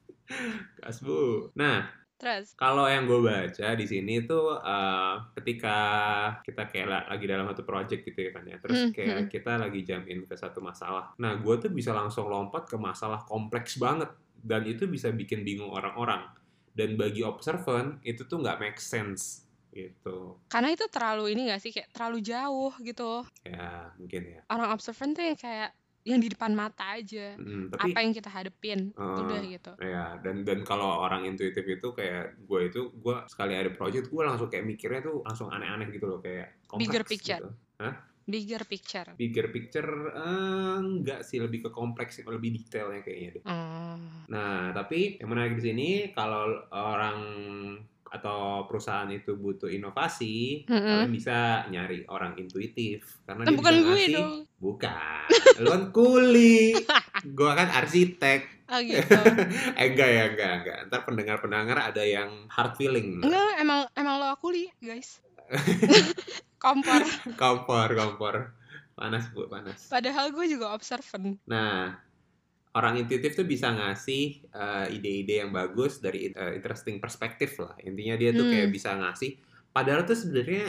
[0.80, 1.50] gas bu.
[1.54, 2.56] Nah, Terus.
[2.56, 5.76] Kalau yang gue baca di sini tuh eh, ketika
[6.40, 9.28] kita kayak la- lagi dalam satu project gitu ya kan ya, terus Hmm, kayak hmm.
[9.28, 11.12] kita lagi jam in ke satu masalah.
[11.20, 14.08] Nah, gue tuh bisa langsung lompat ke masalah kompleks banget
[14.46, 16.30] dan itu bisa bikin bingung orang-orang.
[16.76, 20.40] Dan bagi observant itu tuh nggak make sense gitu.
[20.48, 21.68] Karena itu terlalu ini gak sih?
[21.72, 23.24] Kayak terlalu jauh gitu.
[23.44, 24.40] Ya mungkin ya.
[24.48, 25.70] Orang observant tuh yang kayak
[26.06, 27.34] yang di depan mata aja.
[27.34, 28.94] Hmm, tapi Apa yang kita hadepin.
[28.94, 29.72] Eh, Udah gitu.
[29.82, 34.22] Ya, dan dan kalau orang intuitif itu kayak gue itu gue sekali ada project gue
[34.22, 37.40] langsung kayak mikirnya tuh langsung aneh-aneh gitu loh kayak kompleks Bigger picture.
[37.42, 37.50] gitu.
[38.26, 39.14] Bigger picture.
[39.14, 43.42] Bigger picture eh, enggak sih lebih ke kompleks lebih detailnya kayaknya deh.
[43.46, 43.94] Oh.
[44.26, 47.18] Nah, tapi yang menarik di sini kalau orang
[48.06, 50.78] atau perusahaan itu butuh inovasi, Mm-mm.
[50.78, 54.34] kalian bisa nyari orang intuitif karena Nah, dia bukan bisa gue ngasih dong.
[54.58, 55.26] bukan.
[55.58, 56.58] Lu kan kuli.
[57.38, 58.40] gue kan arsitek.
[58.66, 59.14] Oh gitu.
[59.78, 60.78] eh enggak ya, enggak, enggak.
[60.90, 63.22] Ntar pendengar-pendengar ada yang hard feeling.
[63.22, 65.22] Enggak, emang emang lo akuli, guys.
[66.66, 67.02] Kompor.
[67.38, 68.34] Kompor, kompor.
[68.96, 69.86] Panas, Bu, panas.
[69.86, 71.36] Padahal gue juga observant.
[71.46, 71.94] Nah,
[72.72, 77.76] orang intuitif tuh bisa ngasih eh, ide-ide yang bagus dari eh, interesting perspektif lah.
[77.84, 78.52] Intinya dia tuh Hmm.
[78.56, 79.36] kayak bisa ngasih.
[79.70, 80.66] Padahal tuh sebenarnya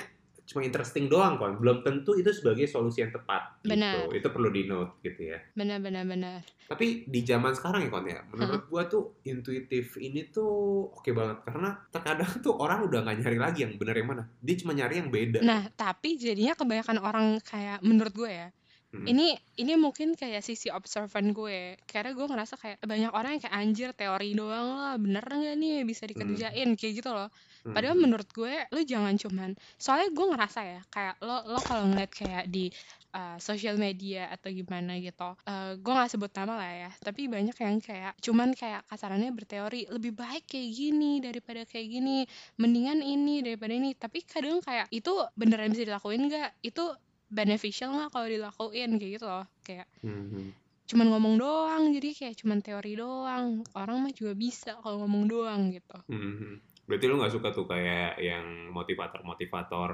[0.48, 1.60] cuma interesting doang kan.
[1.60, 3.60] Belum tentu itu sebagai solusi yang tepat.
[3.68, 4.08] Benar.
[4.08, 4.24] Gitu.
[4.24, 5.40] Itu perlu di note gitu ya.
[5.52, 6.40] Benar benar benar.
[6.72, 11.38] Tapi di zaman sekarang ya kon ya, menurut gua tuh intuitif ini tuh oke banget
[11.48, 14.24] karena terkadang tuh orang udah nggak nyari lagi yang benar yang mana.
[14.40, 15.40] Dia cuma nyari yang beda.
[15.44, 18.50] Nah, tapi jadinya kebanyakan orang kayak menurut gue ya.
[18.88, 19.04] Hmm.
[19.04, 21.76] Ini ini mungkin kayak sisi observant gue.
[21.84, 25.84] Karena gue ngerasa kayak banyak orang yang kayak anjir teori doang lah, bener nggak nih
[25.84, 27.28] bisa dikerjain kayak gitu loh.
[27.66, 27.74] Hmm.
[27.74, 32.12] Padahal menurut gue lu jangan cuman soalnya gue ngerasa ya kayak lo lo kalau ngeliat
[32.14, 32.70] kayak di
[33.18, 35.34] uh, sosial media atau gimana gitu.
[35.34, 39.90] uh, gue nggak sebut nama lah ya, tapi banyak yang kayak cuman kayak kasarannya berteori
[39.90, 42.18] lebih baik kayak gini daripada kayak gini,
[42.62, 43.98] mendingan ini daripada ini.
[43.98, 46.62] Tapi kadang kayak itu beneran bisa dilakuin nggak?
[46.62, 46.94] Itu
[47.28, 49.46] beneficial nggak kalau dilakuin kayak gitu loh.
[49.66, 50.54] Kayak Hmm.
[50.88, 53.66] cuman ngomong doang jadi kayak cuman teori doang.
[53.76, 55.98] Orang mah juga bisa kalau ngomong doang gitu.
[56.08, 56.64] Hmm.
[56.88, 59.92] Berarti lu nggak suka tuh kayak yang motivator-motivator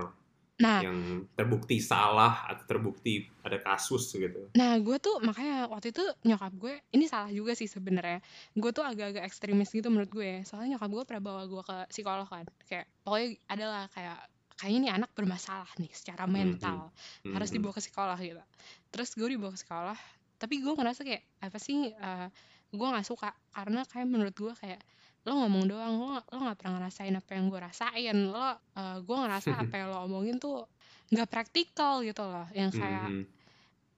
[0.61, 4.53] Nah, yang terbukti salah atau terbukti ada kasus gitu.
[4.53, 8.21] Nah, gue tuh makanya waktu itu nyokap gue, ini salah juga sih sebenarnya.
[8.53, 10.45] Gue tuh agak-agak ekstremis gitu menurut gue.
[10.45, 12.45] Soalnya nyokap gue pernah bawa gue ke psikolog kan.
[12.69, 14.17] Kayak pokoknya adalah kayak
[14.53, 16.93] kayaknya nih anak bermasalah nih secara mental.
[17.33, 17.55] Harus Mhm.
[17.57, 18.43] dibawa ke sekolah gitu.
[18.93, 19.97] Terus gue dibawa ke sekolah,
[20.37, 22.27] tapi gue ngerasa kayak apa sih eh,
[22.69, 24.81] gue nggak suka karena kayak menurut gue kayak
[25.23, 29.17] lo ngomong doang lo lo nggak pernah ngerasain apa yang gue rasain lo eh, gue
[29.17, 30.67] ngerasa apa yang lo omongin tuh
[31.09, 33.23] nggak praktikal gitu loh yang kayak Mhm.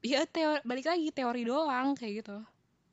[0.01, 2.37] ya teori balik lagi teori doang kayak gitu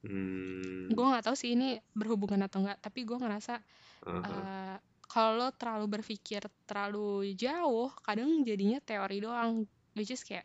[0.03, 0.91] Hmm.
[0.91, 3.55] gue nggak tahu sih ini berhubungan atau enggak tapi gue ngerasa
[4.03, 4.19] Aha.
[4.19, 9.63] eh, kalau lo terlalu berpikir terlalu jauh kadang jadinya teori doang
[9.95, 10.43] which is kayak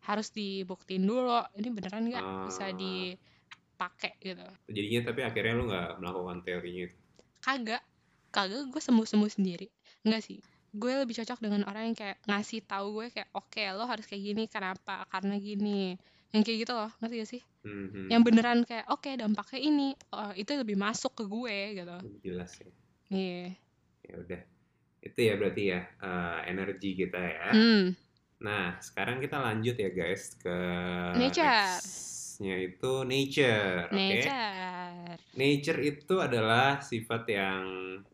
[0.00, 2.72] harus dibuktiin dulu ini beneran nggak bisa Ah.
[2.72, 6.98] dipakai gitu Jadinya tapi akhirnya lu nggak melakukan teorinya itu.
[7.42, 7.82] Kagak.
[8.30, 9.66] Kagak gue sembuh sembuh sendiri.
[10.06, 10.38] Enggak sih.
[10.70, 14.22] Gue lebih cocok dengan orang yang kayak ngasih tahu gue kayak oke lo harus kayak
[14.22, 14.44] gini.
[14.46, 15.02] Kenapa?
[15.10, 15.98] Karena gini.
[16.30, 16.90] Yang kayak gitu loh.
[17.02, 17.42] Ngerti gak sih?
[17.60, 18.08] Mhm.
[18.08, 19.88] yang beneran kayak oke dampaknya ini.
[20.16, 21.96] Oh, itu lebih masuk ke gue gitu.
[22.24, 22.70] Jelas ya.
[23.12, 23.46] iya.
[24.06, 24.40] Ya udah.
[25.04, 27.48] Itu ya berarti ya eh, energi kita ya.
[27.52, 27.84] hmm.
[28.40, 30.56] Nah, sekarang kita lanjut ya guys ke
[31.20, 31.76] Nature.
[32.40, 33.96] Nya itu nature, oke?
[34.00, 37.62] nature Nature itu adalah sifat yang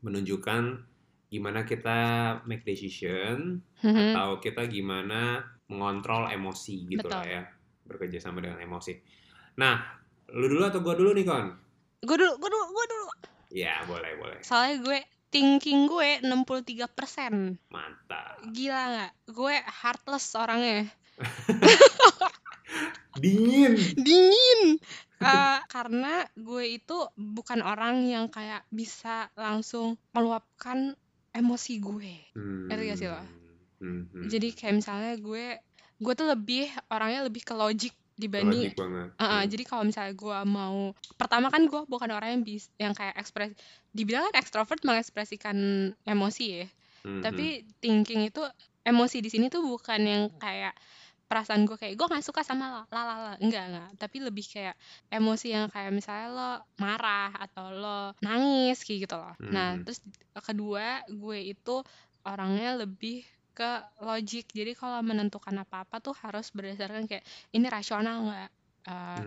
[0.02, 0.82] menunjukkan
[1.26, 1.98] gimana kita
[2.44, 4.12] make decision Mhm.
[4.12, 7.34] atau kita gimana mengontrol emosi gitu lah Betul.
[7.34, 7.42] ya,
[7.86, 8.92] bekerja sama dengan emosi.
[9.56, 9.80] Nah,
[10.34, 11.46] lu dulu atau gua dulu nih kon?
[11.96, 13.06] gue dulu gue dulu gue dulu
[13.48, 18.38] Ya boleh boleh, soalnya gue thinking gue 63% mantap.
[18.46, 20.86] gila nggak gue heartless orangnya
[23.20, 23.72] Dingin.
[23.96, 24.62] dingin
[25.16, 30.92] Eh, karena gue itu bukan orang yang kayak bisa langsung meluapkan
[31.33, 32.14] emosi gue.
[32.68, 33.24] Ngerti gak sih lo?
[33.81, 34.29] Hmm, hmm.
[34.29, 35.57] Jadi kayak misalnya gue
[35.96, 38.76] gue tuh lebih orangnya lebih ke logik dibanding.
[38.76, 39.48] Uh, uh, Hmm.
[39.48, 43.57] jadi kalau misalnya gue mau pertama kan gue bukan orang yang bis yang kayak ekspres
[43.96, 45.57] dibilang kan ekstrovert mengekspresikan
[46.05, 46.68] emosi ya
[47.07, 48.42] Hmm, tapi thinking itu
[48.83, 50.74] emosi di sini tuh bukan yang kayak
[51.30, 53.32] perasaan gue kayak gue nggak suka sama lo la la la.
[53.42, 54.74] Enggak enggak tapi lebih kayak
[55.10, 56.50] emosi yang kayak misalnya lo
[56.82, 59.34] marah atau lo nangis kayak gitu loh.
[59.50, 59.82] Nah Mhm.
[59.82, 59.98] terus
[60.46, 61.74] kedua gue itu
[62.26, 63.24] orangnya lebih
[63.56, 63.70] ke
[64.04, 64.46] logik.
[64.52, 67.24] Jadi kalau menentukan apa apa tuh harus berdasarkan kayak
[67.56, 68.48] ini rasional nggak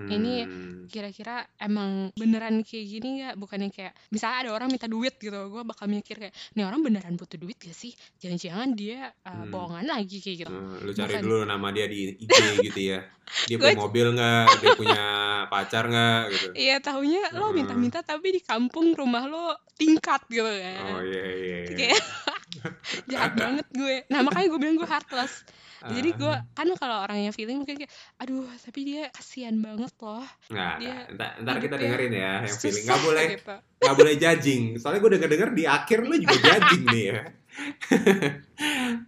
[0.10, 0.88] Ini Hmm.
[0.88, 5.63] kira-kira emang beneran kayak gini nggak bukannya kayak misalnya ada orang minta duit gitu gue
[5.63, 9.50] bakal mikir kayak nih orang beneran butuh duit gak sih jangan-jangan dia uh, Hmm.
[9.50, 11.22] bohongan lagi kayak gitu Hmm, lu cari Bukan.
[11.22, 13.00] dulu nama dia di IG gitu ya.
[13.45, 14.45] Dia Gua- punya mobil nggak?
[14.58, 15.02] Dia punya
[15.48, 16.22] pacar nggak?
[16.30, 16.48] Gitu.
[16.58, 17.54] iya tahunya lo Heeh.
[17.54, 19.45] minta-minta tapi di kampung rumah lo
[19.76, 21.58] tingkat gitu kan Oh iya iya.
[21.65, 21.76] iya.
[21.76, 22.00] kayak
[23.12, 25.43] jahat banget gue nah makanya gue bilang gue heartless
[25.80, 30.28] jadi gue kan kalau orang yang feeling mungkin kayak aduh tapi dia kasihan banget loh
[30.52, 32.86] dia ntar, ntar kita dengerin ya yang feeling.
[32.86, 33.56] Nggak boleh, gitu.
[33.80, 34.63] nggak boleh judging.
[34.78, 37.22] Soalnya gue denger denger di akhir lu juga judging nih ya.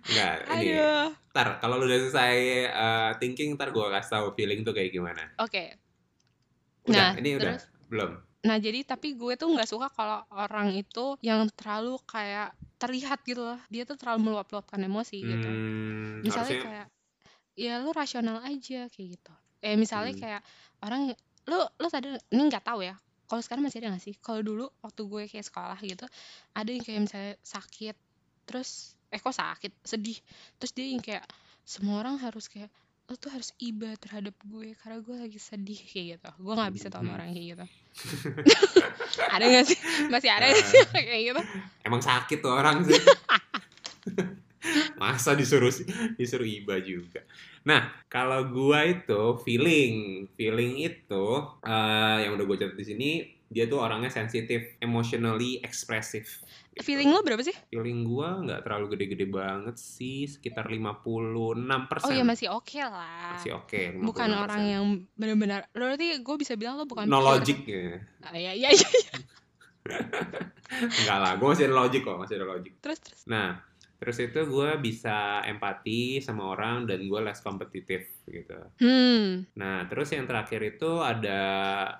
[0.06, 0.70] Nggak, ini.
[1.32, 2.38] Ntar kalau lu udah selesai
[2.72, 5.24] uh, thinking, ntar gue kasih tahu feeling tuh kayak gimana.
[5.40, 5.64] oke
[6.90, 7.70] Udah, Nah, ini udah terus?
[7.94, 8.12] belum.
[8.47, 13.41] Nah jadi tapi gue tuh nggak suka kalau orang itu yang terlalu kayak terlihat gitu
[13.45, 13.60] loh.
[13.69, 15.49] Dia tuh terlalu meluap-luapkan emosi gitu.
[15.49, 16.88] Hmm, Misalnya harusnya kayak
[17.58, 19.34] ya lu rasional aja kayak gitu.
[19.62, 20.21] Eh misalnya Hmm.
[20.21, 20.41] kayak
[20.82, 21.01] orang
[21.49, 22.95] lu lu tadi ini nggak tahu ya.
[23.30, 24.15] Kalau sekarang masih ada gak sih?
[24.19, 26.04] Kalau dulu waktu gue kayak sekolah gitu,
[26.51, 27.95] ada yang kayak misalnya sakit,
[28.43, 30.19] terus eh kok sakit, sedih,
[30.60, 31.23] terus dia yang kayak
[31.63, 32.67] semua orang harus kayak
[33.12, 36.30] lo tuh harus iba terhadap gue karena gue lagi sedih kayak gitu.
[36.39, 37.15] Gue nggak bisa sama Hmm.
[37.19, 37.65] orang kayak gitu.
[39.36, 39.78] ada gak sih?
[40.08, 41.41] Masih ada gak sih orang kayak gitu?
[41.84, 42.95] emang sakit tuh orang sih.
[45.02, 45.74] Masa disuruh
[46.15, 47.26] disuruh iba juga.
[47.62, 51.26] Nah, kalau gua itu feeling, feeling itu
[51.62, 53.10] eh, yang udah gue catat di sini
[53.52, 56.24] dia tuh orangnya sensitif, emotionally expressive.
[56.72, 56.88] gitu.
[56.88, 57.52] Feeling lo berapa sih?
[57.68, 62.08] Feeling gua nggak terlalu gede-gede banget sih, sekitar 56%.
[62.08, 63.36] Oh ya masih oke lah.
[63.36, 64.00] Masih oke.
[64.00, 64.44] Bukan 56%.
[64.48, 64.84] orang yang
[65.20, 67.28] benar-benar lo berarti gue bisa bilang lo bukan no pure.
[67.28, 68.00] logic ya.
[68.24, 68.88] Ah, ya, ya, ya.
[70.72, 72.72] Enggak lah, gue masih ada logic kok, masih ada logic.
[72.80, 73.22] Terus terus.
[73.28, 73.60] Nah,
[74.02, 78.58] terus itu gue bisa empati sama orang dan gue less kompetitif gitu.
[78.82, 79.46] Hmm.
[79.54, 81.42] Nah, terus yang terakhir itu ada,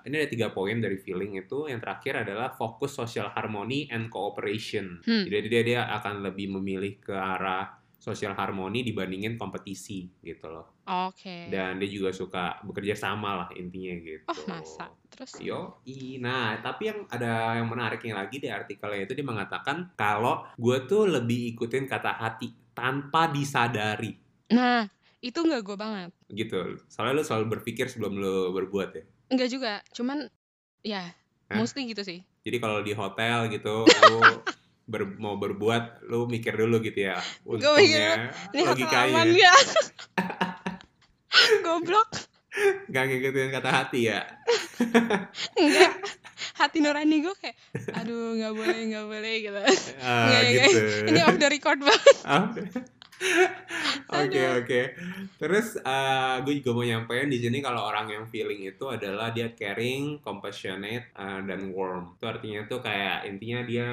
[0.02, 1.70] ini ada tiga poin dari feeling itu.
[1.70, 4.98] Yang terakhir adalah fokus social harmony and cooperation.
[5.06, 5.30] Hmm.
[5.30, 10.82] Jadi dia dia akan lebih memilih ke arah social harmony dibandingin kompetisi gitu loh.
[11.06, 11.46] Oke.
[11.46, 14.26] Dan dia juga suka bekerja sama lah intinya gitu.
[14.26, 14.90] Oh masa.
[15.06, 15.38] Terus.
[15.38, 15.78] Yo,
[16.18, 21.06] nah tapi yang ada yang menariknya lagi di artikelnya itu dia mengatakan kalau gue tuh
[21.06, 24.18] lebih ikutin kata hati tanpa disadari
[24.50, 24.90] Nah
[25.22, 26.10] itu nggak gue banget.
[26.34, 26.82] gitu.
[26.90, 29.04] Soalnya lu selalu berpikir sebelum lu berbuat ya.
[29.30, 29.72] Enggak juga.
[29.94, 30.26] Cuman
[30.82, 31.14] ya
[31.46, 31.54] Hah?
[31.54, 32.26] mostly gitu sih.
[32.42, 34.18] Jadi kalau di hotel gitu, lu
[34.84, 37.18] ber- mau berbuat, lu mikir dulu gitu ya.
[37.42, 39.54] Untungnya, Ini hotel logikanya, ya.
[41.64, 42.10] Goblok.
[42.92, 44.28] gak ngikutin kata hati ya.
[45.60, 45.92] Enggak.
[46.52, 47.56] Hati nurani gue kayak,
[47.96, 49.56] aduh nggak boleh nggak boleh gitu.
[49.56, 50.68] Nggak, nggak.
[50.68, 50.80] gitu.
[51.08, 52.16] Ini off the record banget.
[54.12, 54.28] Ah.
[54.28, 54.80] Oke oke.
[55.40, 55.80] Terus
[56.44, 61.12] gue juga mau nyampein di sini kalau orang yang feeling itu adalah dia caring, compassionate,
[61.16, 62.18] uh, dan warm.
[62.20, 63.88] Itu artinya tuh kayak intinya dia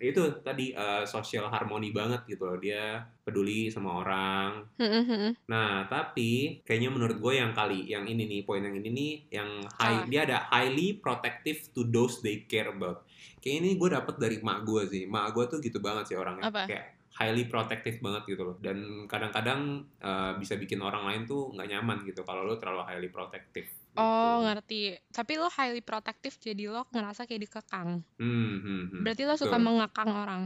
[0.00, 2.56] itu tadi uh, social harmony banget gitu loh.
[2.56, 4.64] Dia peduli sama orang.
[4.80, 5.30] Hmm, hmm, hmm.
[5.50, 9.50] Nah tapi kayaknya menurut gue yang kali yang ini nih poin yang ini nih yang
[9.76, 10.08] high, Apa?
[10.08, 13.04] dia ada highly protective to those they care about.
[13.44, 15.04] Kayak ini gue dapet dari mak gue sih.
[15.04, 16.48] Mak gue tuh gitu banget sih orangnya.
[16.48, 16.64] Apa?
[16.64, 21.68] Kayak highly protective banget gitu loh dan kadang-kadang uh, bisa bikin orang lain tuh nggak
[21.68, 24.00] nyaman gitu kalau lo terlalu highly protective gitu.
[24.00, 24.96] Oh ngerti.
[25.12, 28.00] Tapi lo highly protective jadi lo ngerasa kayak dikekang.
[28.16, 29.00] hmm, hmm, hmm.
[29.04, 29.66] Berarti lo suka Betul.
[29.68, 30.42] mengekang orang.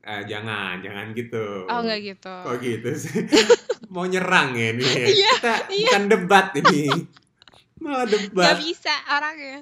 [0.00, 2.32] Eh, jangan jangan gitu Oh nggak gitu.
[2.32, 3.20] kok gitu sih
[3.92, 5.06] mau nyerang ya nih ya?
[5.12, 5.90] Iya, kita iya.
[5.92, 6.88] bukan debat ini
[7.84, 9.60] malah debat bisa orangnya.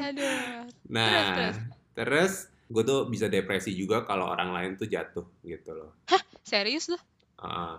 [0.00, 0.64] Aduh.
[0.88, 1.56] nah terus.
[1.92, 2.32] terus
[2.72, 5.92] gue tuh bisa depresi juga kalau orang lain tuh jatuh gitu loh
[6.42, 6.98] Serius lo?
[7.36, 7.76] Ah,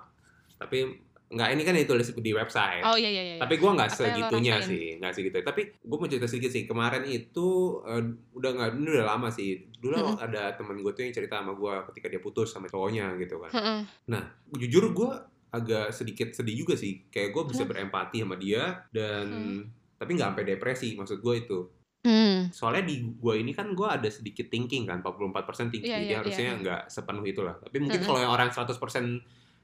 [0.55, 1.01] tapi
[1.33, 3.35] nggak ini kan ditulis di website Oh iya iya iya.
[3.41, 5.41] Tapi gue nggak segitunya sih, nggak segitu.
[5.41, 6.63] Tapi gue mau cerita sedikit sih.
[6.63, 7.47] Kemarin itu
[7.83, 8.03] eh,
[8.37, 9.65] udah nggak, ini udah lama sih.
[9.81, 10.21] Dulu Mm-mm.
[10.21, 13.49] ada temen gue tuh yang cerita sama gue ketika dia putus sama cowoknya gitu kan.
[13.49, 14.23] Heeh.
[14.61, 15.11] Jujur gue
[15.49, 17.09] agak sedikit sedih juga sih.
[17.09, 19.61] Kayak gue bisa berempati sama dia dan Hmm.
[19.97, 21.57] tapi nggak sampai depresi maksud gue itu
[22.03, 22.51] Hmm.
[22.51, 25.31] soalnya di gue ini kan gue ada sedikit thinking kan 44%
[25.71, 26.59] thinking Iya, jadi iya, harusnya iya.
[26.59, 28.09] nggak sepenuh itulah tapi mungkin Mm-mm.
[28.09, 28.75] kalau yang orang 100%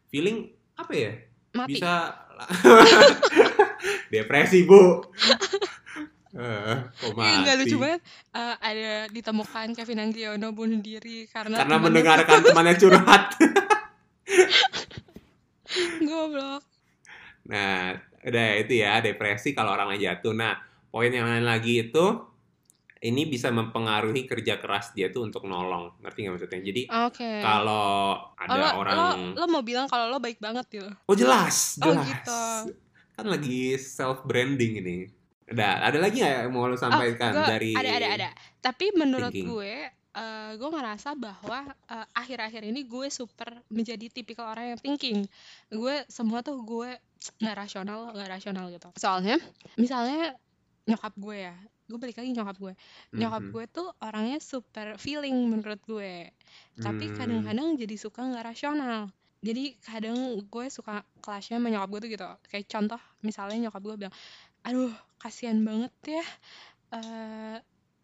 [0.07, 1.11] feeling apa ya
[1.51, 1.75] Mati.
[1.75, 2.15] bisa
[4.13, 4.79] depresi bu
[6.29, 8.05] Eh, kok Iya, lucu banget.
[8.31, 13.23] Eh, ada ditemukan Kevin Anggiono bunuh diri karena karena temannya- mendengarkan temannya curhat
[15.99, 16.61] goblok.
[17.45, 20.31] Nah, udah itu ya depresi kalau orang lagi jatuh.
[20.31, 20.53] Nah,
[20.87, 22.05] poin yang lain lagi itu
[22.99, 25.95] ini bisa mempengaruhi kerja keras dia tuh untuk nolong.
[25.99, 26.59] Ngerti nggak maksudnya?
[26.61, 27.31] Jadi Oke.
[27.39, 30.89] kalau Oh, ada lo, orang lo, lo mau bilang kalau lo baik banget gitu.
[31.05, 32.05] Oh, jelas, Oh, jelas.
[32.05, 32.41] gitu.
[33.13, 34.97] Kan lagi self branding ini.
[35.47, 38.29] Udah, ada lagi nggak yang mau lo sampaikan Gua- dari ada ada ada.
[38.59, 39.47] Tapi menurut thinking.
[39.47, 39.73] gue
[40.09, 45.23] eh, gue ngerasa bahwa eh, akhir-akhir ini gue super menjadi tipikal orang yang thinking.
[45.69, 46.99] Gue semua tuh gue
[47.39, 48.91] nggak rasional, nggak rasional gitu.
[48.93, 49.39] Soalnya
[49.75, 50.35] misalnya
[50.83, 51.55] nyokap gue ya,
[51.89, 52.73] gue balik lagi nyokap gue.
[53.17, 53.53] Nyokap Mhm.
[53.53, 56.29] gue tuh orangnya super feeling menurut gue.
[56.79, 57.15] Tapi Hmm.
[57.17, 59.09] kadang-kadang jadi suka nggak rasional.
[59.41, 60.17] Jadi kadang
[60.51, 62.27] gue suka clashnya sama nyokap gue tuh gitu.
[62.51, 64.15] Kayak contoh misalnya nyokap gue bilang,
[64.65, 66.23] aduh kasihan banget ya.
[66.93, 67.57] eh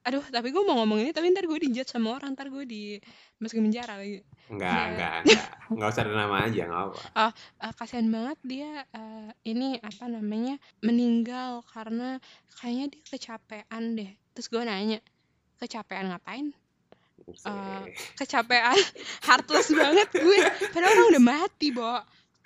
[0.05, 3.01] aduh tapi gue mau ngomong ini tapi ntar gue dijudge sama orang ntar gue di
[3.35, 4.85] masukin penjara lagi Enggak, Iya.
[4.85, 5.45] enggak, enggak.
[5.73, 6.99] Enggak usah ada nama aja, enggak apa.
[7.25, 7.31] Eh,
[7.81, 12.21] kasihan banget dia eh, ini apa namanya meninggal karena
[12.55, 15.01] kayaknya dia kecapean deh terus gue nanya
[15.57, 16.53] kecapean ngapain
[17.17, 17.89] Buset.
[18.15, 18.77] kecapean
[19.25, 20.37] heartless banget gue
[20.69, 21.97] padahal orang udah mati bo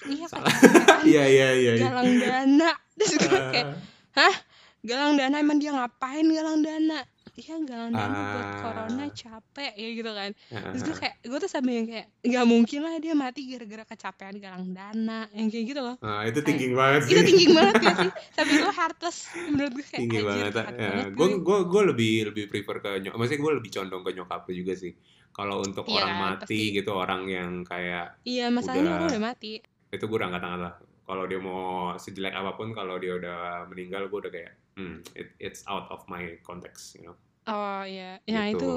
[0.07, 1.71] iya kecapean Iya, iya, iya.
[1.81, 3.67] galang dana terus gue kayak
[4.15, 4.35] Ah.
[4.79, 7.03] galang dana emang dia ngapain galang dana
[7.39, 8.60] iya galang dana buat Ah.
[8.62, 12.45] corona capek ya gitu kan Ah, terus gue kayak gue tuh sambil yang kayak nggak
[12.45, 16.73] mungkin lah dia mati gara-gara kecapean galang dana yang kayak gitu loh ah, itu thinking
[16.73, 17.12] banget sih.
[17.12, 20.54] itu thinking banget gak sih tapi gue heartless menurut gue kayak tinggi banget.
[20.75, 21.58] Ya, gue gue.
[21.62, 23.15] gue lebih lebih prefer ke nyokap.
[23.15, 24.93] Maksudnya gue lebih condong ke nyokap lu juga sih.
[25.30, 26.75] Kalau untuk Iya orang kan, mati pasti.
[26.75, 29.52] gitu, orang yang kayak iya masalahnya udah- orang udah mati
[29.89, 30.73] itu gue udah angkat tangan lah.
[31.02, 31.62] Kalau dia mau
[31.95, 36.06] sejelek apa pun, kalau dia udah meninggal, gue udah kayak, hmm, it- it's out of
[36.06, 37.17] my context, you know.
[37.49, 38.57] Oh iya nah Gitu.
[38.57, 38.69] itu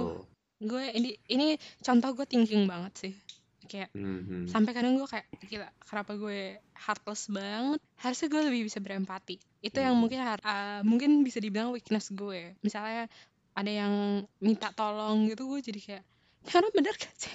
[0.62, 1.46] gue ini ini
[1.78, 3.14] contoh gue thinking banget sih
[3.62, 4.50] kayak Mhm.
[4.50, 9.78] sampai kadang gue kayak gila kenapa gue heartless banget harusnya gue lebih bisa berempati itu
[9.78, 10.02] yang Hmm.
[10.02, 13.06] mungkin ah, mungkin bisa dibilang weakness gue misalnya
[13.52, 13.92] ada yang
[14.38, 16.04] minta tolong gitu gue jadi kayak
[16.42, 17.30] karena bener gak sih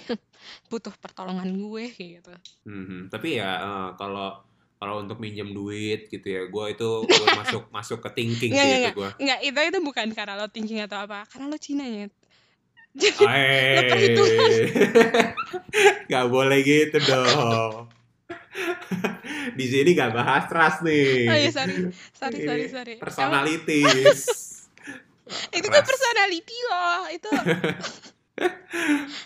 [0.68, 2.32] butuh pertolongan gue kayak gitu
[2.68, 3.08] Mhm.
[3.08, 4.44] Tapi ya eh, kalau
[4.78, 8.70] kalau untuk minjem duit gitu ya, gue itu gue masuk masuk ke thinking Nggak, sih
[8.70, 9.10] nggak, itu gue.
[9.18, 12.06] Enggak, itu itu bukan karena lo thinking atau apa karena lo Cina ya
[12.98, 14.50] jadi Lo perhitungan.
[16.10, 17.86] Gak boleh gitu dong.
[19.54, 21.26] Di sini gak bahas trust nih.
[21.26, 21.74] oh iya sorry
[22.10, 24.20] sorry sorry sorry Emang Personalities.
[25.52, 25.86] itu tuh Trust.
[25.86, 27.28] personality loh itu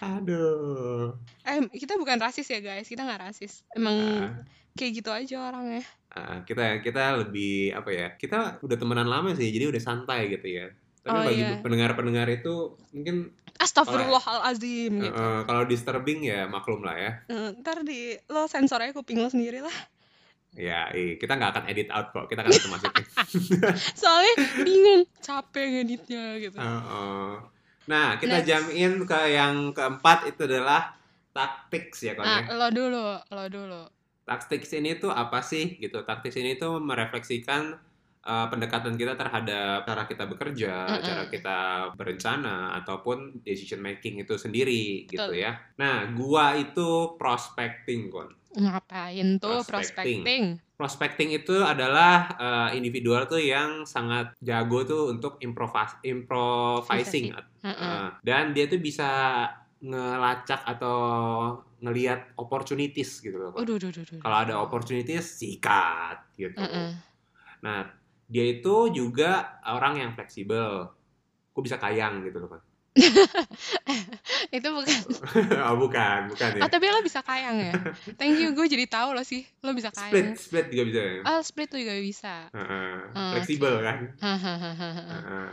[0.03, 1.15] Aduh.
[1.43, 4.31] eh kita bukan rasis ya guys kita nggak rasis emang Ah,
[4.73, 8.09] kayak gitu aja orangnya ah, kita kita lebih apa ya?
[8.13, 10.69] Kita udah temenan lama sih, jadi udah santai gitu ya.
[11.01, 11.57] Tapi Oh, bagi iya.
[11.59, 15.13] pendengar-pendengar itu mungkin Astagfirullahalazim gitu.
[15.15, 17.13] eh, kalau disturbing ya maklum lah ya.
[17.27, 19.73] Eh, ntar di lo sensor aja kuping lo sendiri lah.
[20.53, 22.29] Ya, eh, kita nggak akan edit out kok.
[22.29, 23.05] Kita akan tetap masukin.
[24.01, 26.57] Soalnya bingung, capek ngeditnya gitu.
[26.57, 27.31] Heeh.
[27.83, 28.47] Nah, kita Next.
[28.47, 30.93] jump in ke yang keempat itu adalah
[31.33, 32.53] tactics ya, Kon Ah, ya.
[32.53, 33.83] lo dulu, lo dulu.
[34.23, 36.07] Tactics ini tuh apa sih gitu?
[36.07, 37.75] Tactics ini tuh merefleksikan
[38.23, 41.03] uh, pendekatan kita terhadap cara kita bekerja, Mm-mm.
[41.03, 41.59] cara kita
[41.99, 45.43] berencana ataupun decision making itu sendiri gitu Betul.
[45.43, 45.59] ya.
[45.79, 48.31] Nah, gua itu prospecting, Kon.
[48.53, 50.21] Ngapain tuh Prospecting.
[50.23, 50.45] prospecting?
[50.77, 57.33] Prospecting itu adalah uh, individual tuh yang sangat jago tuh untuk improvis improvising.
[57.65, 59.09] Uh, dan dia tuh bisa
[59.81, 60.99] ngelacak atau
[61.83, 63.51] ngelihat opportunities gitu loh.
[64.23, 66.63] Kalau ada opportunities sikat gitu.
[66.63, 66.95] Heeh.
[67.67, 67.91] Nah,
[68.31, 70.95] dia itu juga orang yang fleksibel.
[71.53, 72.63] Gue bisa kayang gitu loh, Pak.
[74.57, 75.01] Itu bukan.
[75.69, 76.63] oh, bukan, bukan ya.
[76.65, 77.73] Oh, tapi lo bisa kayang ya?
[78.21, 79.49] Thank you, gue jadi tahu lo sih.
[79.65, 80.37] Lo bisa Split, kayang.
[80.37, 81.21] split juga bisa ya.
[81.25, 82.35] Oh, split tuh juga bisa.
[82.53, 83.99] Heeh, Oh, fleksibel kan.
[84.21, 84.71] Hahaha.
[85.13, 85.51] Heeh.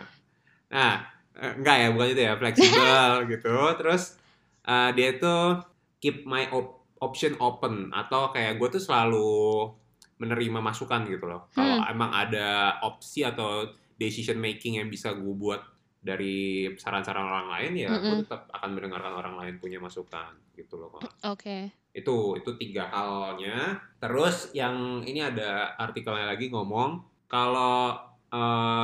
[0.70, 0.94] Nah,
[1.40, 3.56] eh, enggak ya, bukan itu ya, fleksibel gitu.
[3.80, 4.04] Terus
[4.68, 5.44] eh, dia tuh
[6.00, 9.72] keep my op- option open atau kayak gue tuh selalu
[10.20, 11.48] menerima masukan gitu loh.
[11.52, 11.92] Kalau Hmm.
[11.92, 15.64] emang ada opsi atau decision making yang bisa gue buat
[16.00, 18.24] dari saran-saran orang lain ya, gue Mm-mm.
[18.24, 20.96] tetap akan mendengarkan orang lain punya masukan gitu loh.
[21.24, 21.72] Oke.
[21.92, 23.80] Itu itu tiga halnya.
[24.00, 27.96] Terus yang ini ada artikelnya lagi ngomong kalau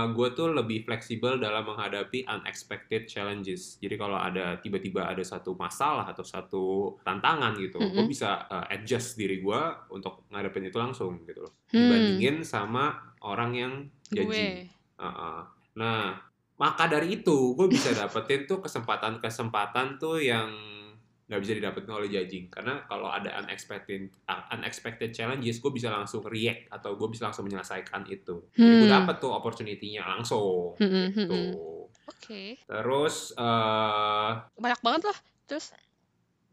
[0.09, 3.77] gue tuh lebih fleksibel dalam menghadapi unexpected challenges.
[3.77, 6.63] Jadi kalau ada tiba-tiba ada satu masalah atau satu
[7.05, 8.09] tantangan gitu, gue Mm-mm.
[8.09, 9.61] bisa uh, adjust diri gue
[9.93, 11.53] untuk ngadepin itu langsung gitu loh.
[11.69, 11.77] Hmm.
[11.77, 13.73] Dibandingin sama orang yang
[14.09, 14.65] judging.
[14.65, 15.43] gue Uh-uh.
[15.75, 16.15] Nah,
[16.55, 20.49] maka dari itu gue bisa dapetin tuh kesempatan-kesempatan tuh yang
[21.25, 22.45] nggak bisa didapetin oleh judging.
[22.47, 27.43] Karena kalau ada unexpected uh, unexpected challenges gue bisa langsung react atau gue bisa langsung
[27.43, 28.45] menyelesaikan itu.
[28.51, 28.97] Jadi gue Hmm.
[29.01, 31.33] dapet tuh opportunity-nya langsung Mm-mm, gitu.
[31.33, 31.89] mm-mm.
[32.05, 32.41] oke.
[32.61, 35.73] Terus eh banyak banget loh terus?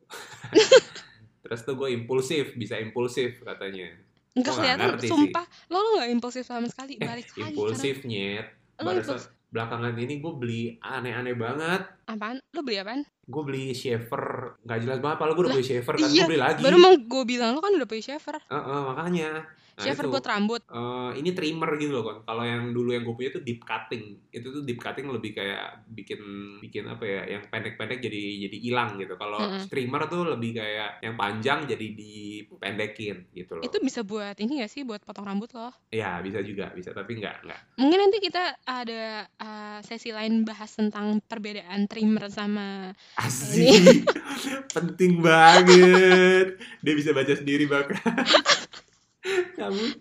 [1.43, 3.93] Terus tuh gue impulsif bisa impulsif katanya.
[4.33, 5.11] Nggak Gua nggak kelihatan ngerti sih.
[5.11, 5.45] sumpah.
[5.69, 6.97] Lo lo nggak impulsif sama sekali.
[6.97, 11.85] Eh balik lagi impulsif karena impuls belakangan ini gue beli aneh-aneh banget.
[12.09, 12.41] Apaan?
[12.57, 13.05] Lo beli apaan?
[13.29, 14.57] Gue beli shaver.
[14.65, 16.09] Nggak jelas banget padahal gue udah beli shaver kan?
[16.09, 16.61] iya, gue beli lagi.
[16.65, 18.41] Baru mau gue bilang lo kan udah punya shaver.
[18.49, 19.31] Heeh, makanya
[19.77, 20.13] nah, shaver itu.
[20.13, 20.63] buat rambut?
[20.69, 24.21] Eh, ini trimmer gitu loh kan kalau yang dulu yang gue punya tuh deep cutting.
[24.33, 26.21] Itu tuh deep cutting lebih kayak bikin
[26.61, 29.15] bikin apa ya yang pendek-pendek jadi jadi hilang gitu.
[29.17, 29.67] Kalau Mm-mm.
[29.69, 33.65] trimmer tuh lebih kayak yang panjang jadi dipendekin gitu loh.
[33.65, 37.21] Itu bisa buat ini gak sih buat potong rambut lo ya bisa juga bisa tapi
[37.21, 37.61] nggak nggak.
[37.77, 44.09] Mungkin nanti kita ada uh, sesi lain bahas tentang perbedaan trimmer sama asik.
[44.77, 46.57] penting banget.
[46.81, 48.62] Dia bisa baca sendiri bahkan kamu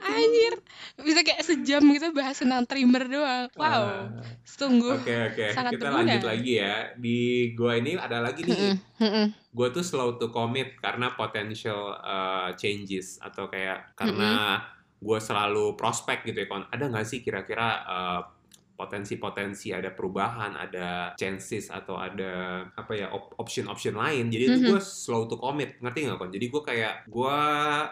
[0.01, 0.53] anjir
[0.97, 4.09] bisa kayak sejam gitu bahas tentang trimmer doang wow Ah.
[4.41, 5.97] sungguh Oke oke, sangat kita berguna.
[6.03, 6.75] lanjut lagi ya.
[6.95, 7.17] Di
[7.53, 8.77] gua ini ada lagi nih.
[8.99, 9.25] Mm-mm.
[9.49, 14.61] Gua tuh slow to commit karena potential uh, changes atau kayak karena
[14.97, 16.47] gua selalu prospek gitu ya.
[16.47, 16.65] Kon.
[16.67, 18.21] Ada nggak sih kira-kira uh,
[18.81, 22.31] potensi-potensi ada perubahan, ada chances atau ada
[22.73, 24.25] apa ya op- option-option lain.
[24.27, 24.67] Jadi itu Mhm.
[24.67, 26.33] gue slow to commit, ngerti nggak kon?
[26.33, 27.37] Jadi gue kayak gue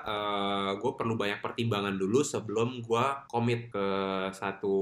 [0.03, 3.85] uh, gue perlu banyak pertimbangan dulu sebelum gue commit ke
[4.31, 4.75] satu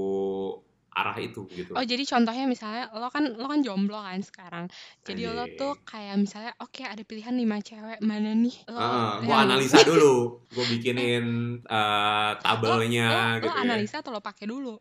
[0.90, 1.70] arah itu gitu.
[1.72, 4.66] Oh jadi contohnya misalnya lo kan lo kan jomblo kan sekarang.
[5.00, 8.82] Jadi lo tuh kayak misalnya oke ada pilihan lima cewek mana nih lo
[9.20, 11.26] gue yang- analisa dulu, gue bikinin
[11.62, 13.62] uh, tabelnya lo, gitu lo ya.
[13.62, 14.74] analisa atau lo pakai dulu?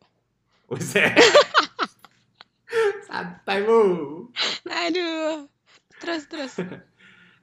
[0.67, 1.15] Buset.
[3.07, 3.79] Santai bu.
[4.67, 5.47] Aduh.
[5.97, 6.53] Terus terus.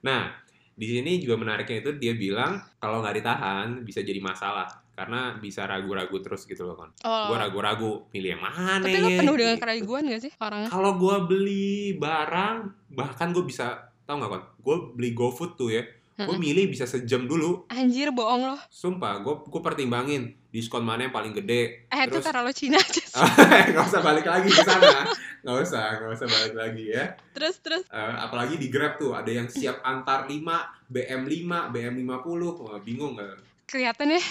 [0.05, 0.29] Nah,
[0.77, 5.65] di sini juga menariknya itu dia bilang kalau nggak ditahan bisa jadi masalah karena bisa
[5.65, 6.93] ragu-ragu terus gitu loh kan.
[7.01, 7.33] Oh.
[7.33, 9.63] Gue ragu-ragu pilih yang mana Tapi lo penuh dengan gitu.
[9.65, 10.69] keraguan gak sih orangnya?
[10.69, 12.57] Kalau gue beli barang,
[12.93, 14.41] bahkan gue bisa tau nggak kan?
[14.61, 15.81] Gue beli GoFood tuh ya,
[16.17, 17.67] gue milih bisa sejam dulu.
[17.67, 18.57] Anjir bohong lo.
[18.67, 21.83] Sumpah, gue gue pertimbangin diskon mana yang paling gede.
[21.85, 23.03] Eh itu Terus- taruh lo Cina aja
[23.71, 25.07] nggak usah balik lagi ke sana,
[25.41, 27.03] nggak usah, nggak usah balik lagi ya.
[27.31, 27.83] Terus terus.
[27.85, 30.39] Eh, apalagi di Grab tuh ada yang siap antar 5,
[30.87, 32.59] BM 5, BM 50.
[32.61, 33.35] Wah, bingung nggak?
[33.65, 34.21] Kelihatan ya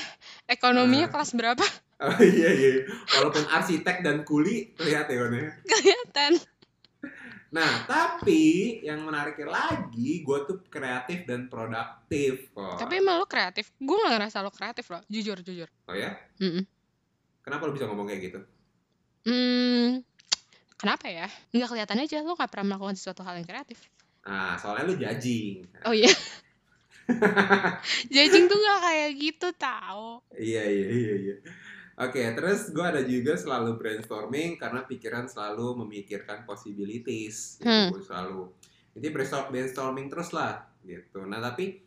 [0.47, 1.13] ekonominya Ah.
[1.13, 1.65] kelas berapa?
[1.95, 2.85] Oh, iya iya.
[3.09, 5.47] Walaupun arsitek dan kuli terlihat ya Kon, ya.
[5.65, 6.33] Kelihatan.
[7.55, 12.83] Nah, tapi yang menariknya lagi, gue tuh kreatif dan produktif kok.
[12.83, 13.71] Tapi emang lo kreatif.
[13.79, 14.99] Gue gak ngerasa lo kreatif lo.
[15.07, 15.71] Jujur jujur.
[15.87, 16.19] Oh ya?
[16.43, 16.67] Mm-mm.
[17.47, 18.41] Kenapa lo bisa ngomong kayak gitu?
[19.25, 20.03] Hmm,
[20.75, 21.31] kenapa ya?
[21.55, 23.79] Nggak kelihatan aja lo gak pernah melakukan sesuatu hal yang kreatif.
[24.27, 25.63] Nah, soalnya lu judging.
[25.87, 26.11] Oh iya.
[28.15, 30.27] Judging tuh gak kayak gitu tau.
[30.35, 31.37] Iya, iya, iya, iya.
[31.95, 37.63] Oke, terus gue ada juga selalu brainstorming karena pikiran selalu memikirkan possibilities.
[37.63, 37.95] Gitu, Hmm.
[38.03, 38.51] Selalu.
[38.99, 41.23] Jadi brainstorm- brainstorming terus lah, gitu.
[41.23, 41.87] Nah, tapi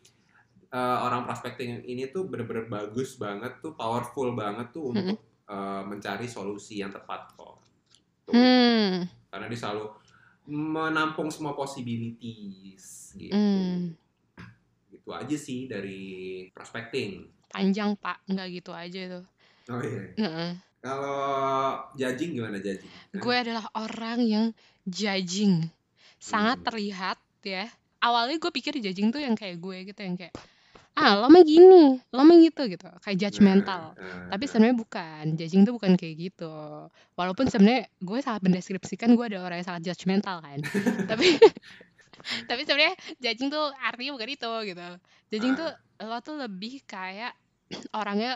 [0.68, 5.16] eh, orang prospecting ini tuh bener-bener bagus banget tuh, powerful banget tuh untuk
[5.48, 7.56] eh, mencari solusi yang tepat kok.
[8.28, 8.36] Tuh.
[8.36, 9.08] Hmm.
[9.32, 9.88] Karena dia selalu
[10.48, 13.32] menampung semua possibilities, gitu.
[13.32, 13.96] Hmm.
[14.92, 17.28] Gitu aja sih dari prospecting.
[17.48, 19.24] Panjang pak, nggak gitu aja tuh.
[19.68, 20.02] Oh iya.
[20.16, 20.50] Heeh.
[20.80, 21.20] Kalau
[21.98, 22.88] judging gimana judging?
[23.12, 24.46] Gue adalah orang yang
[24.88, 25.68] judging.
[26.16, 26.66] Sangat Hmm.
[26.72, 27.68] terlihat ya.
[27.98, 30.32] Awalnya gue pikir judging tuh yang kayak gue gitu, yang kayak
[30.98, 33.94] ah lo mah gini, lo mah gitu gitu, kayak judgmental.
[33.94, 34.50] Nah, nah, Tapi nah.
[34.50, 36.54] sebenarnya bukan, judging tuh bukan kayak gitu.
[37.14, 40.58] Walaupun sebenarnya gue sangat mendeskripsikan gue ada orang yang sangat judgmental kan.
[41.10, 41.38] tapi
[42.50, 44.88] tapi sebenarnya judging tuh artinya bukan itu gitu.
[45.30, 45.58] Judging Ah.
[45.58, 45.70] tuh
[46.06, 47.34] lo tuh lebih kayak
[47.94, 48.34] orangnya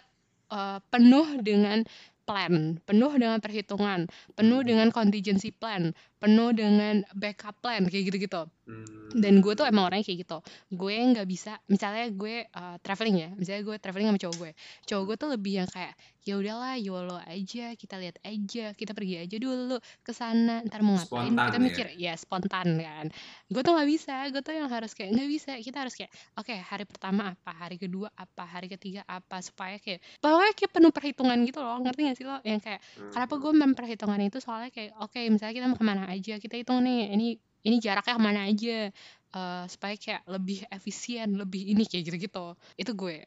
[0.52, 1.82] eh, penuh dengan
[2.22, 4.06] plan, penuh dengan perhitungan,
[4.38, 5.90] penuh dengan contingency plan,
[6.22, 8.46] penuh dengan backup plan kayak gitu-gitu.
[8.62, 8.86] Hmm.
[9.18, 10.38] dan gue tuh emang orangnya kayak gitu.
[10.70, 14.50] Gue nggak bisa misalnya gue uh, traveling ya misalnya gue traveling sama cowok gue.
[14.86, 15.92] Cowok gue tuh lebih yang kayak
[16.22, 20.94] ya udahlah yolo aja kita lihat aja kita pergi aja dulu ke sana ntar mau
[20.94, 21.34] ngapain?
[21.34, 21.64] Spontan kita ya?
[21.66, 23.06] mikir ya spontan kan.
[23.50, 25.52] Gue tuh nggak bisa gue tuh yang harus kayak nggak bisa.
[25.58, 29.98] Kita harus kayak oke hari pertama apa hari kedua apa hari ketiga apa supaya kayak
[30.22, 31.82] pokoknya kayak penuh perhitungan gitu loh.
[31.82, 32.38] Ngerti gak sih lo?
[32.46, 33.10] Yang kayak Hmm.
[33.10, 34.38] kenapa gue memperhitungkan itu?
[34.38, 37.28] Soalnya kayak oke misalnya kita mau ke mana aja kita hitung nih ini
[37.62, 38.92] ini jaraknya ke mana aja
[39.32, 42.46] eh, supaya kayak lebih efisien lebih ini kayak gitu-gitu.
[42.76, 43.26] Itu gue.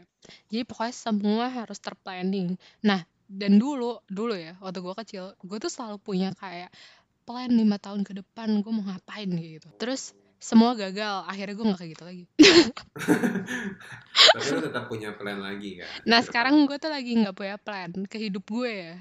[0.54, 2.56] Jadi pokoknya semua harus terplanning.
[2.86, 6.70] Nah dan dulu dulu ya waktu gue kecil gue tuh selalu punya kayak
[7.26, 9.68] plan lima tahun ke depan gue mau ngapain gitu.
[9.82, 12.24] Terus semua gagal akhirnya gue nggak kayak gitu lagi.
[14.38, 15.90] Tapi lu tetap punya plan lagi kan?
[16.06, 18.96] nah sekarang gue tuh lagi nggak punya plan ke hidup gue ya.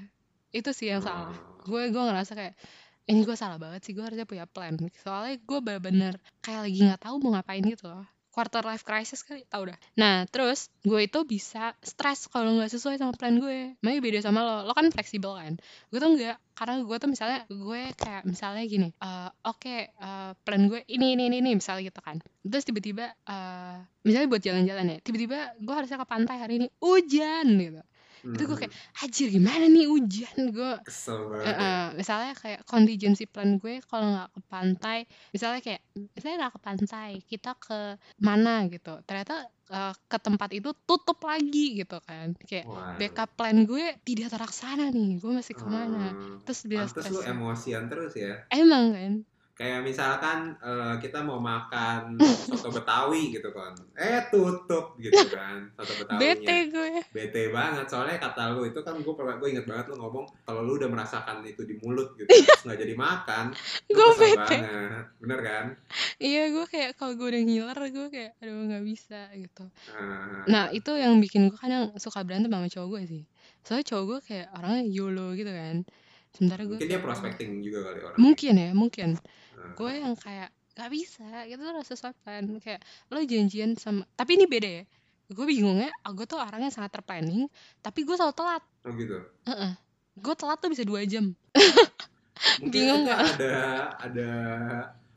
[0.49, 1.37] Itu sih yang salah.
[1.37, 1.69] Oh.
[1.69, 2.57] gue gue ngerasa kayak
[3.05, 4.73] ini gue salah banget sih gue harusnya punya plan.
[5.05, 8.05] Soalnya gue bener-bener kayak lagi nggak tahu mau ngapain gitu loh.
[8.35, 9.79] Quarter life crisis kali tau dah.
[9.95, 13.79] Nah terus gue itu bisa stres kalau nggak sesuai sama plan gue.
[13.79, 14.55] Makanya beda sama lo.
[14.67, 15.55] Lo kan fleksibel kan?
[15.87, 20.61] Gue tuh enggak karena gue tuh misalnya gue kayak misalnya gini eh, oke eh, plan
[20.67, 22.19] gue ini ini ini ini misalnya gitu kan.
[22.43, 27.47] Terus tiba-tiba eh, misalnya buat jalan-jalan ya tiba-tiba gue harusnya ke pantai hari ini hujan
[27.55, 27.81] gitu
[28.25, 30.73] itu gue kayak Anjir gimana nih hujan gue
[31.43, 31.51] ya.
[31.53, 34.99] eh, misalnya kayak contingency plan gue kalau nggak ke pantai
[35.29, 35.81] misalnya kayak
[36.15, 37.79] misalnya nggak ke pantai kita ke
[38.17, 39.35] mana gitu ternyata
[39.67, 42.97] eh, ke tempat itu tutup lagi gitu kan kayak Waduh.
[42.97, 46.41] backup plan gue tidak terlaksana nih gue masih ke mana Hmm.
[46.43, 48.45] terus dia Pantes lu emosian terus ya.
[48.49, 49.13] emang kan
[49.55, 52.19] Kayak misalkan eh, kita mau makan
[52.51, 53.71] soto Betawi gitu kan.
[53.95, 55.71] Eh tutup gitu kan.
[55.79, 56.19] Soto Betawinya.
[56.19, 57.87] bete gue Bete banget.
[57.87, 61.39] Soalnya kata lu itu kan gue gue inget banget lu ngomong kalau lu udah merasakan
[61.47, 62.27] itu di mulut gitu.
[62.45, 63.45] terus nggak jadi makan.
[63.87, 64.57] Gue bete.
[64.59, 65.05] banget.
[65.23, 65.65] Bener kan?
[66.19, 70.65] iya gue kayak kalau gue udah ngiler gue kayak aduh nggak bisa gitu Nah, Nah
[70.71, 73.23] itu yang bikin gue kadang suka berantem sama cowok gue sih
[73.65, 75.83] Soalnya cowok gue kayak orangnya YOLO gitu kan
[76.35, 78.17] Sementara gue mungkin dia prospecting juga kali orang.
[78.19, 79.09] Mungkin ya mungkin
[79.73, 84.45] Gue yang kayak gak bisa gitu tuh rasa plan Kayak lo janjian sama Tapi ini
[84.45, 84.83] beda ya
[85.33, 87.49] Gue bingungnya ah, gue tuh orangnya sangat terplanning
[87.81, 89.17] Tapi gue selalu telat Oh gitu.
[89.49, 89.71] Heeh.
[90.21, 91.33] Gue telat tuh bisa dua jam
[92.61, 93.19] Bingung nggak?
[93.39, 93.55] ada
[93.95, 94.29] ada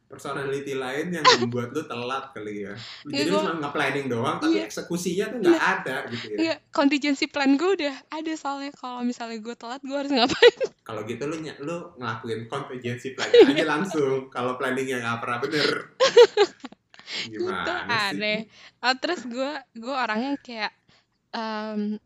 [0.09, 2.73] personality lain yang membuat lu telat kali ya.
[3.05, 4.65] Iya, Jadi lu gua- cuma nge-planning doang, tapi Iya.
[4.65, 6.37] eksekusinya tuh nggak ada gitu ya.
[6.41, 10.57] Enggak, contingency plan gue udah ada soalnya kalau misalnya gue telat gue harus ngapain
[10.89, 14.27] Kalau gitu lu lu ngelakuin contingency plan aja langsung.
[14.29, 15.69] Kalau planningnya nggak pernah bener.
[17.29, 18.17] itu Gimana sih?
[18.17, 18.41] aneh
[18.81, 20.73] Ah, terus gue gue orangnya kayak
[21.31, 21.97] em,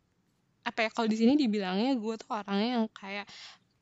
[0.62, 3.26] apa ya kalau di sini dibilangnya gue tuh orangnya yang kayak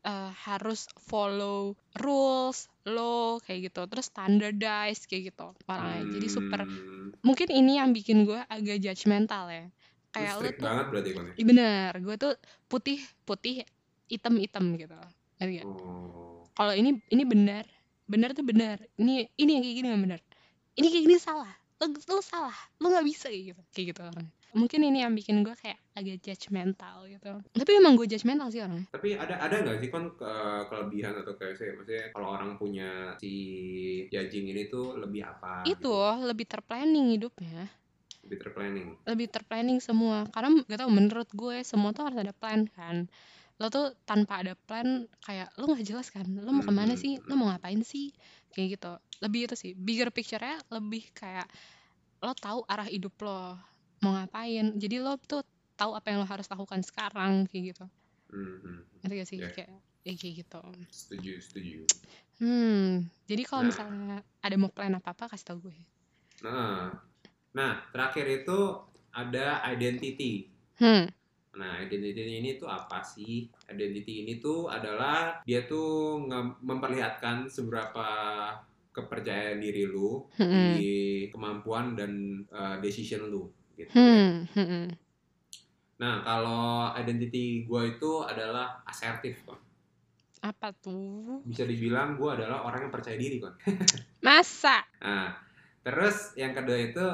[0.01, 3.81] eh, harus follow rules law kayak gitu.
[3.85, 5.49] Terus standardized kayak gitu.
[5.69, 9.67] Orangnya jadi super Hmm, mungkin ini yang bikin gue agak judgmental ya.
[10.11, 11.33] Kayak lu strict tuh banget berarti kan ya?
[11.37, 11.91] Ih, bener.
[12.01, 12.33] Gue tuh
[12.67, 13.63] putih putih
[14.11, 14.97] hitam hitam gitu.
[15.39, 15.69] Ngerti nggak?
[15.69, 16.45] Oh.
[16.59, 17.65] kalau ini ini benar
[18.11, 20.21] benar tuh benar ini ini yang kayak gini yang benar
[20.77, 21.53] ini kayak gini salah.
[21.81, 22.57] Lu, lu salah.
[22.77, 23.63] Lu nggak bisa kayak gitu.
[23.73, 24.01] Kayak gitu.
[24.05, 27.39] orang mungkin ini yang bikin gue kayak agak judgmental gitu.
[27.53, 28.87] Tapi emang gue judgmental sih orangnya.
[28.91, 33.15] Tapi ada ada nggak sih kan ke- kelebihan atau kayak saya maksudnya kalau orang punya
[33.19, 33.33] si
[34.09, 35.63] judging ini tuh lebih apa?
[35.63, 36.27] itu gitu?
[36.27, 37.69] lebih terplanning hidupnya.
[38.27, 38.89] Lebih terplanning.
[39.07, 40.29] lebih terplanning semua.
[40.31, 43.09] Karena gak tau menurut gue semua tuh harus ada plan kan.
[43.61, 46.25] Lo tuh tanpa ada plan kayak lo nggak jelas kan.
[46.25, 47.01] Lo mau ke mana Hmm.
[47.01, 47.21] sih?
[47.29, 48.13] lo mau ngapain sih?
[48.53, 48.93] Kayak gitu.
[49.21, 49.73] Lebih itu sih.
[49.77, 51.45] Bigger picture-nya lebih kayak
[52.21, 53.57] lo tahu arah hidup lo
[54.01, 55.45] mau ngapain jadi lo tuh
[55.75, 57.87] tahu apa yang lo harus lakukan sekarang kayak gitu
[58.31, 58.79] Hmm, hmm.
[59.03, 59.51] ngerti gak sih Ya.
[59.51, 59.71] kayak
[60.01, 61.81] ya kayak gitu Setuju, setuju.
[62.39, 63.69] hmm jadi kalau Nah.
[63.69, 65.75] misalnya ada mau plan apa apa kasih tau gue
[66.41, 66.89] Nah,
[67.53, 68.59] nah terakhir itu
[69.11, 70.49] ada identity.
[70.79, 71.05] hmm
[71.51, 73.51] Nah, identity ini tuh apa sih?
[73.67, 76.23] Identity ini tuh adalah dia tuh
[76.63, 78.07] memperlihatkan seberapa
[78.91, 80.79] kepercayaan diri lu Hmm.
[80.79, 80.93] di
[81.29, 82.13] kemampuan dan
[82.49, 83.51] uh, decision lu
[83.85, 83.91] gitu.
[83.97, 84.87] hmm hmm, hmm.
[86.01, 89.61] Nah, kalau identity gua itu adalah asertif, kan.
[90.41, 93.53] apa tuh Bisa dibilang gua adalah orang yang percaya diri, kan.
[94.27, 95.37] masa Nah,
[95.85, 97.05] terus yang kedua itu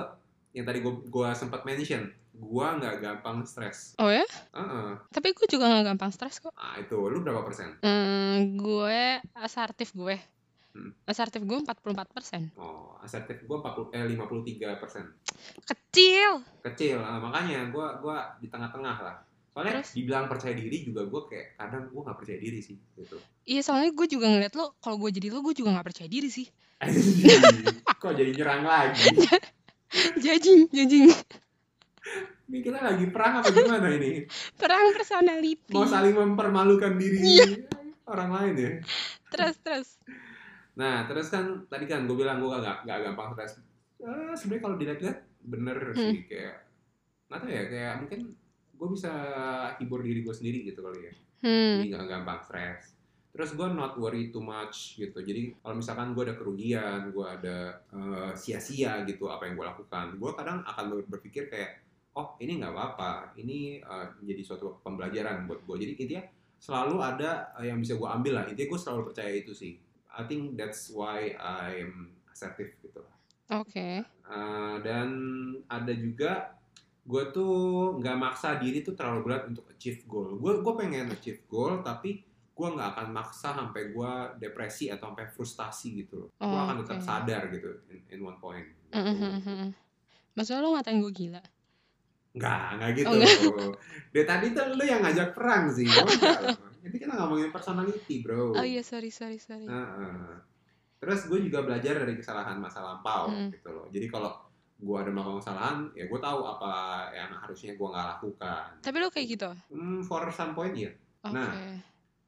[0.55, 3.99] yang tadi gua, gua sempat mention, gua nggak gampang stres.
[3.99, 4.23] oh ya
[4.55, 4.91] Heeh.
[5.13, 6.53] Tapi gue juga gak gampang stres kok.
[6.57, 7.77] Nah, itu lu berapa persen?
[7.85, 10.17] Hmm, gue asertif gue.
[10.77, 10.93] Hmm.
[11.09, 12.53] Asertif gue 44%.
[12.61, 15.05] Oh, asertif gua 40 eh 53 persen.
[15.65, 16.45] Kecil.
[16.61, 19.17] Kecil, nah, makanya gua gua di tengah-tengah lah.
[19.49, 19.97] Soalnya Terus?
[19.97, 23.17] dibilang percaya diri juga gue kayak kadang gue nggak percaya diri sih gitu.
[23.49, 26.29] Iya soalnya gue juga ngeliat lo kalau gue jadi lo gue juga nggak percaya diri
[26.29, 26.45] sih.
[28.05, 29.17] Kok jadi nyerang lagi?
[30.21, 31.09] Jajing, jajing.
[32.47, 34.29] Ini kita lagi perang apa gimana ini?
[34.55, 35.73] Perang personality.
[35.73, 37.47] Mau saling mempermalukan diri Iya.
[38.05, 38.71] orang lain ya?
[39.33, 39.89] Terus terus.
[40.77, 43.53] Nah, terus kan tadi kan gue bilang gue gak, gak gampang stres.
[43.97, 46.13] Eh, Sebenarnya kalau dilihat-lihat bener Hmm.
[46.13, 46.57] sih kayak
[47.27, 48.21] nggak tahu ya kayak mungkin
[48.77, 49.13] gue bisa
[49.81, 51.13] hibur diri gue sendiri gitu kali ya.
[51.41, 51.81] Hmm.
[51.81, 52.93] Jadi gak gampang stres.
[53.33, 55.17] Terus gue not worry too much gitu.
[55.17, 57.57] Jadi kalau misalkan gue ada kerugian, gue ada
[57.91, 61.81] eh, sia-sia gitu apa yang gue lakukan, gue kadang akan ber- berpikir kayak,
[62.13, 65.77] oh ini nggak apa-apa, ini eh, jadi suatu pembelajaran buat gue.
[65.85, 66.25] Jadi intinya
[66.57, 68.45] selalu ada eh, yang bisa gue ambil lah.
[68.49, 69.77] Intinya gue selalu percaya itu sih.
[70.17, 73.15] I think that's why I'm assertive gitu lah.
[73.61, 74.03] Oke.
[74.25, 75.09] Uh, dan
[75.69, 76.57] ada juga
[77.07, 77.55] gue tuh
[78.03, 80.35] nggak maksa diri tuh terlalu berat untuk achieve goal.
[80.37, 85.29] Gue gue pengen achieve goal tapi gue nggak akan maksa sampai gue depresi atau sampai
[85.29, 86.29] frustasi gitu loh.
[86.35, 87.07] Gue Oh, akan tetap oke.
[87.07, 88.65] sadar gitu in, in one point.
[88.65, 88.97] Gitu.
[88.97, 89.69] Mm, mm, mm, mm.
[90.35, 91.43] Maksudnya lo ngatain gue gila?
[92.37, 93.17] Nggak, nggak gitu.
[93.17, 93.73] Oh,
[94.13, 95.89] Dari tadi tuh lu yang ngajak perang sih.
[96.87, 98.55] Jadi kita ngomongin personality bro.
[98.55, 99.67] Oh iya sorry sorry sorry.
[99.67, 100.39] Heeh.
[100.97, 103.51] Terus gue juga belajar dari kesalahan masa lampau Hmm.
[103.51, 103.87] gitu loh.
[103.91, 104.33] Jadi kalau
[104.77, 106.73] gue ada melakukan kesalahan, ya gue tahu apa
[107.11, 108.65] yang harusnya gue nggak lakukan.
[108.81, 109.51] Tapi lo kayak gitu?
[109.69, 110.93] Hmm, for some point ya.
[111.21, 111.35] Oke.
[111.35, 111.53] Nah.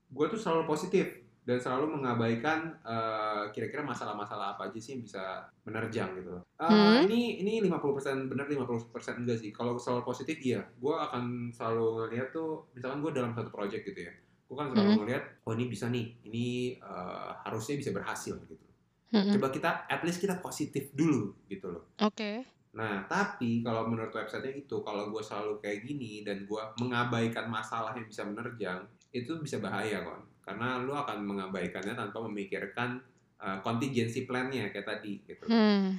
[0.08, 1.04] Gue tuh selalu positif
[1.44, 6.44] dan selalu mengabaikan eh, kira-kira masalah-masalah apa aja sih yang bisa menerjang gitu loh.
[6.56, 7.04] Eh, Hmm.
[7.04, 9.48] Ini ini 50% benar 50% enggak sih.
[9.48, 14.08] Kalau selalu positif iya, gue akan selalu ngeliat tuh misalkan gue dalam satu project gitu
[14.08, 14.12] ya.
[14.48, 14.98] Gue kan selalu Hmm.
[15.04, 16.46] ngeliat, oh ini bisa nih, ini
[16.80, 18.64] eh, harusnya bisa berhasil gitu.
[19.12, 19.32] Mm, mm.
[19.36, 21.92] Coba kita, at least kita positif dulu gitu loh.
[22.00, 22.44] Oke.
[22.76, 27.96] Nah, tapi kalau menurut websitenya itu, kalau gue selalu kayak gini dan gue mengabaikan masalah
[27.96, 30.20] yang bisa menerjang, itu bisa bahaya kon.
[30.44, 33.00] Karena lu akan mengabaikannya tanpa memikirkan
[33.40, 35.48] uh, contingency plan-nya kayak tadi gitu.
[35.48, 35.96] Hmm.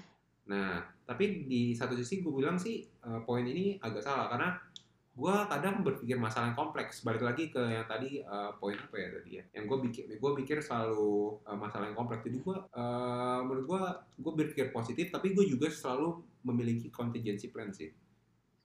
[0.50, 4.54] Nah, tapi di satu sisi gue bilang sih uh, poin ini agak salah karena
[5.20, 7.04] gue kadang berpikir masalah yang kompleks.
[7.04, 9.44] Balik lagi ke yang tadi uh, poin apa ya tadi ya?
[9.52, 12.24] Yang gue pikir, gue pikir selalu uh, masalah yang kompleks.
[12.24, 13.82] Jadi gue, uh, menurut gue,
[14.24, 17.92] gue berpikir positif, tapi gue juga selalu memiliki contingency plan sih.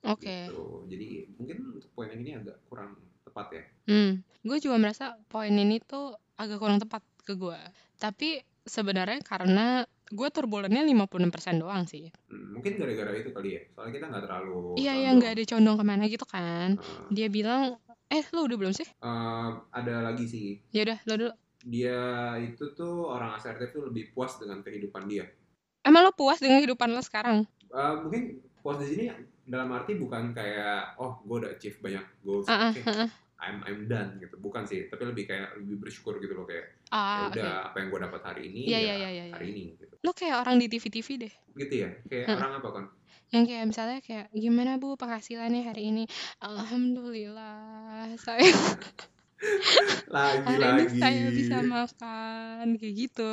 [0.07, 0.47] Oke.
[0.47, 0.87] Gitu.
[0.87, 2.95] Jadi mungkin untuk poin yang ini agak kurang
[3.27, 3.65] tepat ya.
[3.91, 4.23] Hmm.
[4.47, 7.59] Gue juga merasa poin ini tuh agak kurang tepat ke gue.
[7.99, 12.13] Tapi sebenarnya karena gue turbulennya 56% doang sih.
[12.29, 13.61] Hmm, mungkin gara-gara itu kali ya.
[13.73, 14.77] Soalnya kita nggak terlalu.
[14.77, 16.77] Iya, iya nggak ada condong ke mana gitu kan.
[16.77, 18.89] Uh, Dia bilang, eh lo udah belum sih?
[19.01, 20.49] uh, ada lagi sih.
[20.71, 21.33] Ya udah, lo dulu.
[21.65, 22.01] Dia
[22.45, 25.25] itu tuh orang asertif tuh lebih puas dengan kehidupan dia.
[25.81, 27.49] Emang lo puas dengan kehidupan lo sekarang?
[27.73, 29.05] Uh, mungkin puas di sini
[29.45, 33.11] dalam arti bukan kayak oh gue udah achieve banyak goals, Ah, ah, oke, ah, ah.
[33.43, 34.39] I'm I'm done gitu.
[34.39, 37.39] Bukan sih, tapi lebih kayak lebih bersyukur gitu loh kayak ya Ah, oke.
[37.39, 39.95] udah apa yang gue dapat hari ini Iya, ya iya, iya, iya, hari ini gitu.
[40.07, 41.33] Lo kayak orang di TV-TV deh.
[41.59, 42.39] Gitu ya, kayak Hmm.
[42.39, 42.85] orang apa kan?
[43.35, 46.05] Yang kayak misalnya kayak gimana bu penghasilannya hari ini?
[46.39, 48.47] Alhamdulillah saya
[50.47, 51.01] hari ini Lagi-lagi.
[51.03, 53.33] saya bisa makan kayak gitu.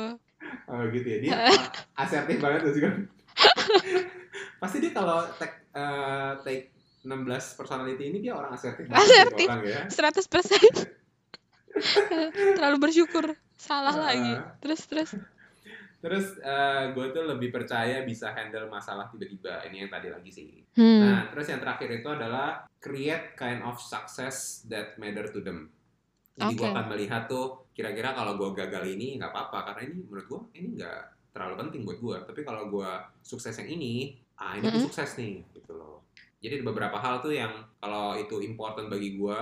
[0.66, 1.36] Oh gitu ya, dia
[2.02, 2.94] asertif banget tuh sih kan.
[4.62, 6.71] Pasti dia kalau take, eh, take
[7.02, 9.46] 16 personality ini dia orang asertif Asertif.
[9.46, 9.80] orang ya.
[9.86, 10.22] 100%
[12.56, 14.04] terlalu bersyukur salah Ah.
[14.08, 15.10] lagi terus terus
[15.98, 16.34] Terus
[16.90, 19.62] gue tuh lebih percaya bisa handle masalah tiba-tiba.
[19.62, 20.50] Ini yang tadi lagi sih.
[20.74, 20.98] hmm.
[20.98, 25.70] Nah, terus yang terakhir itu adalah create kind of success that matter to them.
[26.34, 26.74] Jadi gue Oke.
[26.74, 30.68] akan melihat tuh kira-kira kalau gue gagal ini nggak apa-apa karena ini menurut gue ini
[30.74, 31.00] nggak
[31.30, 32.16] terlalu penting buat gue.
[32.26, 32.90] Tapi kalau gue
[33.22, 34.86] sukses yang ini, ah ini tuh Mm-mm.
[34.90, 36.02] sukses nih gitu loh.
[36.42, 39.40] Jadi ada beberapa hal tuh yang kalau itu important bagi gue,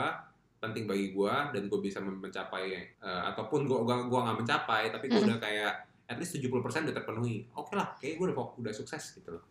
[0.60, 2.64] penting bagi gue dan gue bisa mencapai
[3.00, 5.32] eh, ataupun gue gua, gua nggak mencapai tapi gue Mm-mm.
[5.32, 5.72] udah kayak
[6.04, 7.48] at least 70% udah terpenuhi.
[7.56, 9.44] Oke lah, kayak gue udah udah sukses gitu loh.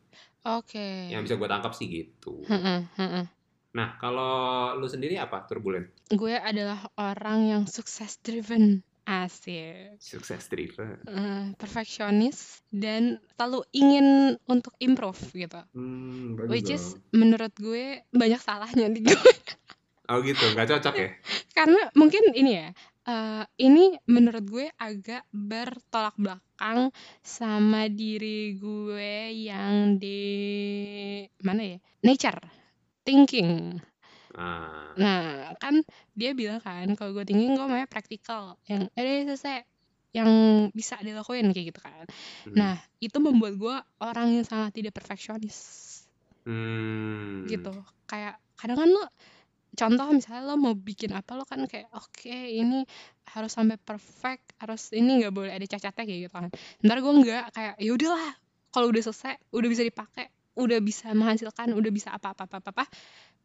[0.45, 2.45] oke Yang bisa gue tangkap sih gitu.
[2.45, 3.25] Mm-mm, mm-mm.
[3.69, 5.89] Nah, kalau lu sendiri apa turbulen?
[6.09, 11.01] gue adalah orang yang sukses driven asik Sukses driven.
[11.03, 14.07] Eh, perfeksionis dan selalu ingin
[14.45, 16.77] untuk improve gitu Hmm, bagus which dong.
[16.77, 17.83] is menurut gue
[18.13, 19.13] banyak salahnya di gue
[20.09, 21.09] Oh gitu, nggak cocok ya?
[21.53, 22.67] karena mungkin ini ya
[23.05, 26.89] eh, ini menurut gue agak bertolak belakang
[27.21, 30.21] sama diri gue yang di
[31.41, 32.41] mana ya nature
[33.03, 33.77] thinking
[34.35, 35.81] Nah, nah kan
[36.13, 38.59] dia bilang kan kalau gue thinking gue maunya praktikal.
[38.69, 39.57] Yang ada selesai
[40.09, 40.29] yang
[40.73, 42.05] bisa dilakuin kayak gitu kan.
[42.49, 42.55] Hmm.
[42.57, 45.57] nah itu membuat gue orang yang sangat tidak perfeksionis.
[46.47, 47.45] Hmm.
[47.45, 47.73] gitu.
[48.09, 49.05] Kayak kadang kan lo
[49.77, 52.83] contoh misalnya lo mau bikin apa lo kan kayak oke ini
[53.29, 56.49] harus sampai perfect harus ini nggak boleh ada cacatnya kayak gitu kan.
[56.81, 58.33] Ntar gue nggak kayak ya udahlah
[58.73, 62.69] kalau udah selesai udah bisa dipakai udah bisa menghasilkan udah bisa apa apa apa apa,
[62.75, 62.85] apa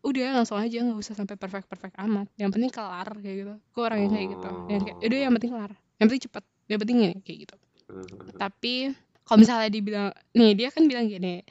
[0.05, 2.29] udah langsung aja nggak usah sampai perfect perfect amat.
[2.37, 3.55] Yang penting kelar kayak gitu.
[3.73, 4.51] Gue orang yang kayak gitu?
[4.69, 5.73] Yang kayak udah yang penting kelar.
[5.97, 7.57] Yang penting cepet yang penting ini kayak gitu.
[7.85, 8.09] Hmm.
[8.41, 8.97] tapi
[9.29, 11.45] kalau misalnya dibilang nih dia kan bilang gini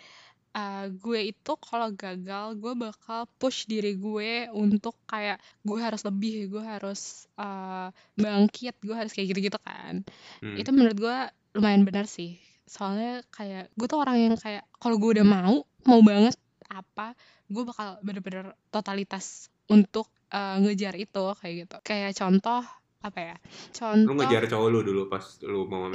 [0.54, 6.50] "Eh, gue itu kalau gagal gue bakal push diri gue untuk kayak gue harus lebih
[6.50, 10.02] gue harus eh, bangkit gue harus kayak gitu-gitu kan.
[10.42, 10.58] Hmm.
[10.58, 11.18] itu menurut gue
[11.58, 12.38] lumayan benar sih.
[12.66, 16.34] Soalnya kayak gue tuh orang yang kayak kalau gue udah mau mau banget
[16.74, 17.14] apa
[17.48, 21.78] gue bakal bener-bener totalitas untuk eh, ngejar itu kayak gitu.
[21.86, 22.66] Kayak contoh
[23.04, 25.92] apa ya Lu contoh ngejar cowok lu dulu pas lu mau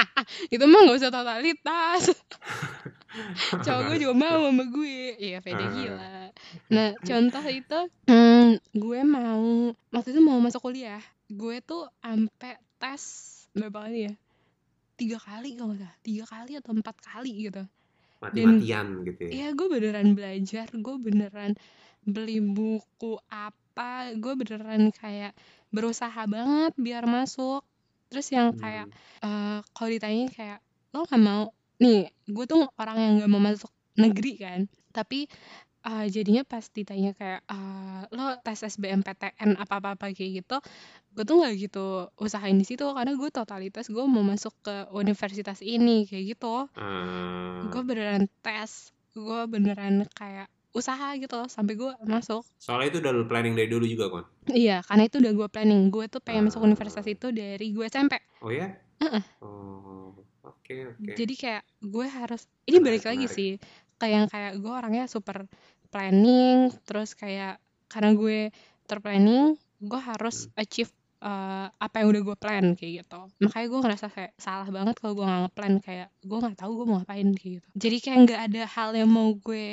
[0.54, 2.02] itu mah gak usah totalitas.
[3.66, 5.20] Cowok gue juga mau sama gue.
[5.20, 5.72] Iya pede Ah.
[5.74, 6.14] gila.
[6.72, 7.78] Nah contoh itu
[8.08, 13.02] hmm, gue mau waktu itu mau masuk kuliah gue tuh ampe tes
[13.52, 14.12] berapa kali ya?
[14.96, 15.96] Tiga kali kalau nggak salah.
[16.00, 17.62] Tiga kali atau empat kali gitu
[18.22, 19.30] Mati-matian gitu ya.
[19.34, 20.66] Iya gue beneran belajar.
[20.70, 21.52] Gue beneran
[22.06, 24.14] beli buku apa.
[24.16, 25.34] Gue beneran kayak
[25.74, 27.66] berusaha banget biar masuk.
[28.12, 28.86] Terus yang kayak
[29.20, 29.26] Hmm.
[29.26, 30.58] eh kalau ditanyain kayak
[30.94, 31.44] lo nggak mau?
[31.82, 34.60] Nih gue tuh orang yang nggak mau masuk negeri kan.
[34.92, 35.26] Tapi
[35.82, 40.56] eh, jadinya pas ditanya kayak eh, lo tes SBMPTN apa apa apa kayak gitu
[41.12, 41.84] gue tuh nggak gitu
[42.16, 47.68] usahain di situ karena gue totalitas gue mau masuk ke universitas ini kayak gitu Ah,
[47.68, 53.12] gue beneran tes gue beneran kayak usaha gitu loh sampai gue masuk soalnya itu udah
[53.12, 54.24] lu planning dari dulu juga kan?
[54.48, 56.66] iya karena itu udah gue planning gue tuh pengen masuk Ah.
[56.66, 58.72] universitas itu dari gue SMP Oh ya?
[58.98, 59.24] Heeh.
[59.44, 61.12] Oh, oke oke.
[61.12, 63.36] jadi kayak gue harus ini Menarik, balik lagi menarik.
[63.36, 63.50] sih
[64.02, 65.46] kayak yang kayak gue orangnya super
[65.94, 68.50] planning terus kayak karena gue
[68.90, 70.90] terplanning gue harus achieve
[71.22, 73.20] eh, apa yang udah gue plan kayak gitu.
[73.38, 76.86] Makanya gue ngerasa kayak salah banget kalau gue nggak ngeplan kayak gue nggak tahu gue
[76.90, 77.68] mau ngapain kayak gitu.
[77.78, 79.68] Jadi kayak nggak ada hal yang mau gue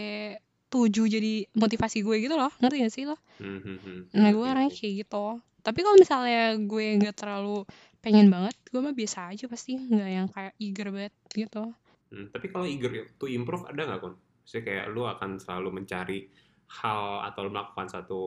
[0.70, 3.18] tuju jadi motivasi gue gitu loh ngerti gak sih lo?
[3.42, 4.00] Hmm, hmm, hmm.
[4.14, 4.82] nah gue Ngerti, orangnya ngerti.
[4.86, 5.26] kayak gitu.
[5.60, 7.58] Tapi kalau misalnya gue nggak terlalu
[8.00, 11.74] pengen banget gue mah biasa aja pasti nggak yang kayak eager banget gitu
[12.10, 14.16] Hmm, tapi kalau eager to improve ada nggak kon?
[14.43, 16.20] Maksudnya kayak lu akan selalu mencari
[16.70, 18.22] hal atau lu melakukan satu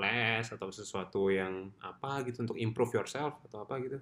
[0.00, 3.98] les atau sesuatu yang apa gitu untuk improve yourself atau apa gitu?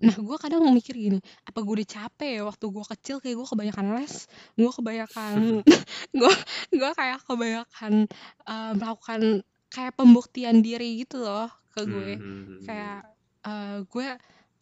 [0.00, 3.48] Nah, gue kadang mikir gini, apa gue udah capek ya waktu gue kecil kayak gue
[3.52, 4.14] kebanyakan les,
[4.56, 5.60] gue kebanyakan,
[6.20, 6.32] gue
[6.72, 8.08] gue kayak kebanyakan
[8.48, 9.20] eh, melakukan
[9.68, 13.00] kayak pembuktian diri gitu loh ke gue, Hmm, hmm, hmm, kayak
[13.44, 14.08] eh, gue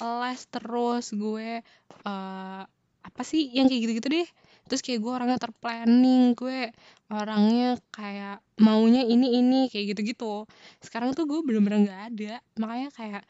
[0.02, 1.62] les terus, gue
[2.02, 2.62] eh,
[3.08, 4.28] apa sih yang kayak gitu-gitu deh,
[4.68, 6.70] terus kayak gue orangnya terplanning, gue
[7.08, 10.44] orangnya kayak maunya ini ini kayak gitu-gitu.
[10.84, 13.22] Sekarang tuh gue bener-bener nggak ada, makanya kayak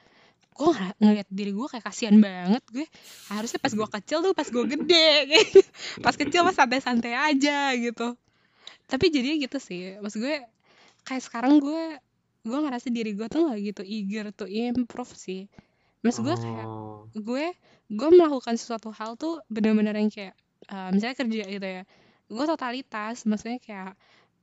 [0.59, 2.87] gue ng- ngeliat diri gue kayak kasihan banget gue.
[3.31, 5.59] Harusnya pas gue kecil tuh pas gue gede gitu.
[6.05, 8.19] pas kecil pas santai-santai aja gitu.
[8.91, 9.95] Tapi jadinya gitu sih.
[10.03, 10.37] Maksud gue
[11.07, 12.03] kayak sekarang gue
[12.49, 15.47] gue ngerasa diri gue tuh nggak gitu eager to improve sih
[16.05, 17.47] maksud gue kayak Oh, gue
[17.89, 20.35] gue melakukan sesuatu hal tuh bener-bener yang kayak
[20.69, 21.83] eh, misalnya kerja gitu ya
[22.29, 23.93] gue totalitas maksudnya kayak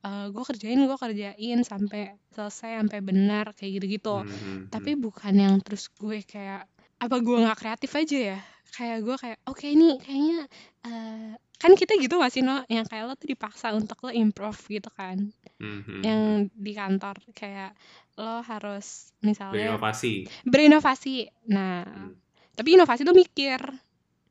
[0.06, 4.26] eh, gue kerjain gue kerjain sampai selesai sampai benar kayak gitu-gitu.
[4.26, 5.02] Hmm, hmm, tapi hmm.
[5.02, 6.70] bukan yang terus gue kayak
[7.02, 8.40] apa gue nggak kreatif aja ya?
[8.76, 10.40] Kayak gue kayak oke ini kayaknya
[10.86, 14.60] eh, kan kita gitu gak sih no yang kayak lo tuh dipaksa untuk lo improve
[14.68, 15.32] gitu kan?
[15.62, 16.20] Hmm, hmm, yang
[16.52, 17.72] di kantor kayak
[18.16, 20.14] lo harus misalnya Berinovasi.
[20.44, 22.16] berinovasi nah Hmm.
[22.54, 23.60] tapi inovasi tuh mikir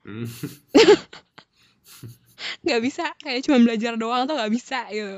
[0.00, 0.28] Hmm.
[2.60, 5.16] nggak bisa kayak cuma belajar doang tuh nggak bisa gitu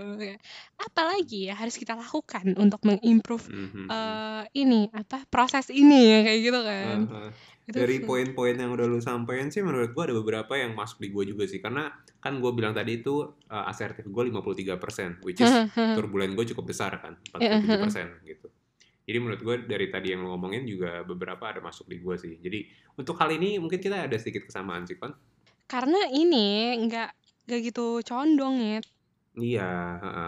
[0.78, 3.88] apalagi ya harus kita lakukan untuk mengimprove Hmm, hmm, hmm.
[3.88, 7.30] eh ini apa proses ini ya kayak gitu kan Uh, uh.
[7.66, 11.10] Itu Dari poin-poin yang udah lu sampein sih menurut gua ada beberapa yang masuk di
[11.10, 15.50] gua juga sih karena kan gua bilang tadi itu uh, asertif gua 53% which is
[15.74, 18.46] turbulen gue cukup besar kan 47% gitu.
[19.06, 22.34] Jadi menurut gue dari tadi yang lo ngomongin juga beberapa ada masuk di gue sih.
[22.42, 22.66] Jadi
[22.98, 25.14] untuk hal ini mungkin kita ada sedikit kesamaan sih kan.
[25.66, 27.10] karena ini nggak
[27.50, 28.78] nggak gitu condong ya
[29.36, 29.68] Iya,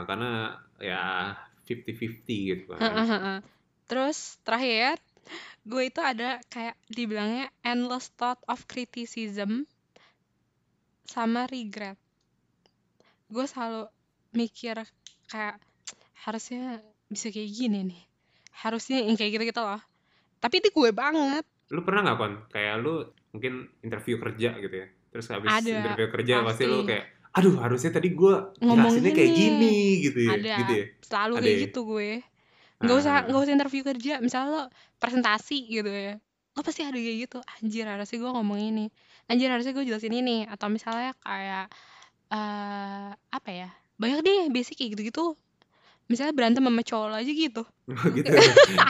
[0.05, 1.33] karena ya
[1.64, 3.41] 50-50 gitu kan.
[3.89, 5.01] Terus terakhir
[5.64, 9.64] gue itu ada kayak dibilangnya endless thought of criticism
[11.09, 11.97] sama regret
[13.29, 13.89] gue selalu
[14.33, 14.81] mikir
[15.29, 15.61] kayak
[16.24, 16.81] harusnya
[17.12, 18.03] bisa kayak gini nih
[18.59, 19.80] harusnya yang kayak gitu gitu loh
[20.38, 24.88] tapi itu gue banget Lu pernah nggak kon kayak lu mungkin interview kerja gitu ya.
[25.12, 26.88] Terus habis Ada, interview kerja pasti lu pasti.
[26.88, 29.74] kayak aduh harusnya tadi gue Ngomong jelasinnya kayak gini.
[30.00, 30.30] gitu ya.
[30.32, 30.84] ada Gitu ya.
[31.04, 31.62] selalu Ada kayak ya?
[31.68, 32.11] gitu gue
[32.78, 33.22] nggak usah Ah.
[33.26, 34.62] nggak usah interview kerja misalnya lo
[34.96, 36.14] presentasi gitu ya
[36.54, 38.86] lo pasti ada kayak gitu anjir harusnya gue ngomong ini
[39.26, 41.68] anjir harusnya gue jelasin ini atau misalnya kayak
[42.28, 45.36] eh apa ya banyak deh basic kayak gitu-gitu
[46.09, 47.62] misalnya berantem sama cowok aja gitu
[48.12, 48.28] gitu.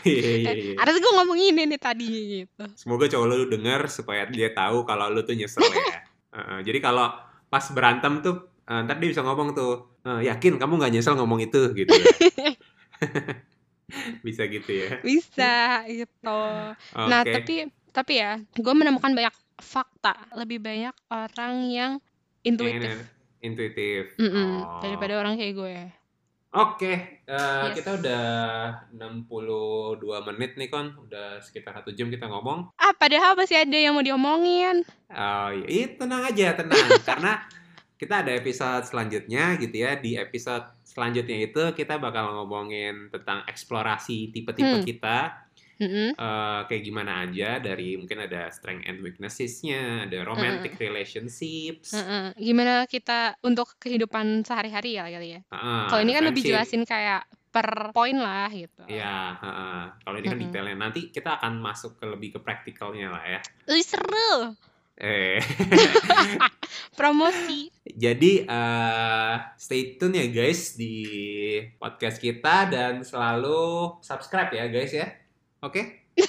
[0.06, 0.72] Iya iya iya.
[0.78, 2.06] harusnya gue ngomong ini nih tadi
[2.40, 6.02] gitu Semoga cowok lu denger supaya dia tahu kalau lu tuh nyesel ya.
[6.38, 7.10] Heeh, jadi kalau
[7.46, 11.38] pas berantem tuh eh, ntar dia bisa ngomong tuh "Eh, yakin kamu nggak nyesel ngomong
[11.40, 12.06] itu gitu ya.
[14.26, 15.00] bisa gitu ya.
[15.00, 16.44] bisa gitu
[16.92, 17.32] nah Oke.
[17.32, 17.54] tapi
[17.88, 21.92] tapi ya gue menemukan banyak fakta lebih banyak orang yang
[22.44, 23.08] intuitif
[23.40, 24.12] intuitif.
[24.18, 24.78] Mm-mm, Oh.
[24.82, 25.76] daripada orang kayak gue
[26.50, 27.76] Oke, eh, Yes.
[27.76, 28.24] kita udah
[28.90, 32.72] 62 menit nih kon, udah sekitar satu jam kita ngomong.
[32.74, 36.78] ah padahal masih ada yang mau diomongin Oh iya, tenang aja, tenang.
[37.04, 37.44] Karena
[37.94, 39.96] kita ada episode selanjutnya gitu ya.
[39.96, 44.86] Di episode selanjutnya itu kita bakal ngomongin tentang eksplorasi tipe-tipe Hmm.
[44.86, 45.47] kita.
[45.78, 46.08] Mm-mm.
[46.12, 51.94] eh, kayak gimana aja dari mungkin ada strength and weaknesses-nya, ada romantic relationships.
[51.94, 52.34] Mm-mm.
[52.34, 56.82] gimana kita untuk kehidupan sehari-hari ya kali ya Heeh, kalau ini kan ada lebih jelasin
[56.82, 59.80] kayak per poin lah gitu Iya, heeh.
[60.02, 60.52] kalau ini kan Mm-mm.
[60.52, 60.76] detailnya.
[60.76, 63.40] Nanti kita akan masuk ke lebih ke praktikalnya lah ya.
[63.66, 64.52] Ih, seru
[64.98, 65.38] Eh,
[66.98, 71.06] promosi jadi eh, stay tune ya guys di
[71.78, 75.06] podcast kita dan selalu subscribe ya guys ya.
[75.60, 76.06] Oke?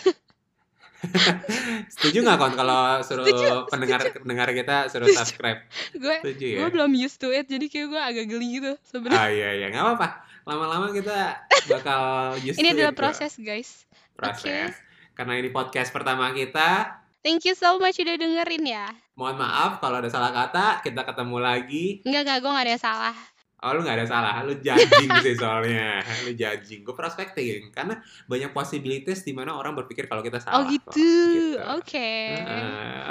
[1.89, 5.15] Setuju nggak kon kalau suruh Setuju, pendengar pendengar kita suruh Setuju.
[5.17, 5.59] subscribe?
[5.93, 6.57] gue Setuju ya?
[6.59, 9.67] gue belum used to it jadi kayak gue agak geli gitu sebenarnya Ah iya iya
[9.69, 10.07] nggak apa-apa.
[10.43, 12.01] Lama-lama kita bakal
[12.43, 12.99] used ini to adalah it kok.
[12.99, 13.69] proses guys
[14.13, 14.75] Proses.
[15.13, 16.99] Karena ini podcast pertama kita.
[17.19, 20.79] thank you so much udah dengerin ya Mohon maaf kalau ada salah kata.
[20.79, 21.85] Kita ketemu lagi.
[22.03, 23.15] enggak enggak gue gak ada yang salah
[23.59, 25.99] Oh lu gak ada salah, lu judging sih soalnya.
[26.23, 27.75] Lu judging, gue prospecting.
[27.75, 30.95] Karena banyak possibilities di mana orang berpikir kalau kita salah oh gitu.
[30.95, 31.59] Gitu.
[31.75, 32.11] oke.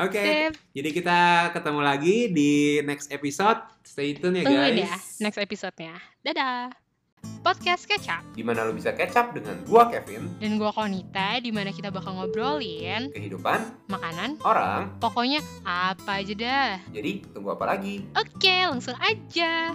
[0.09, 0.53] Oke, Sip.
[0.73, 1.21] jadi kita
[1.53, 3.61] ketemu lagi di next episode.
[3.85, 4.89] Stay tune ya tungguin guys.
[4.89, 6.01] ya next episode-nya.
[6.25, 6.73] Dadah.
[7.45, 8.23] Podcast kecap.
[8.33, 12.15] Di mana lo bisa up dengan gua Kevin, dan gue Konita di mana kita bakal
[12.15, 13.59] ngobrolin kehidupan,
[13.91, 14.39] makanan.
[14.47, 14.97] orang.
[15.03, 16.73] pokoknya apa aja dah.
[16.95, 18.07] Jadi tunggu apa lagi?
[18.15, 19.75] oke langsung aja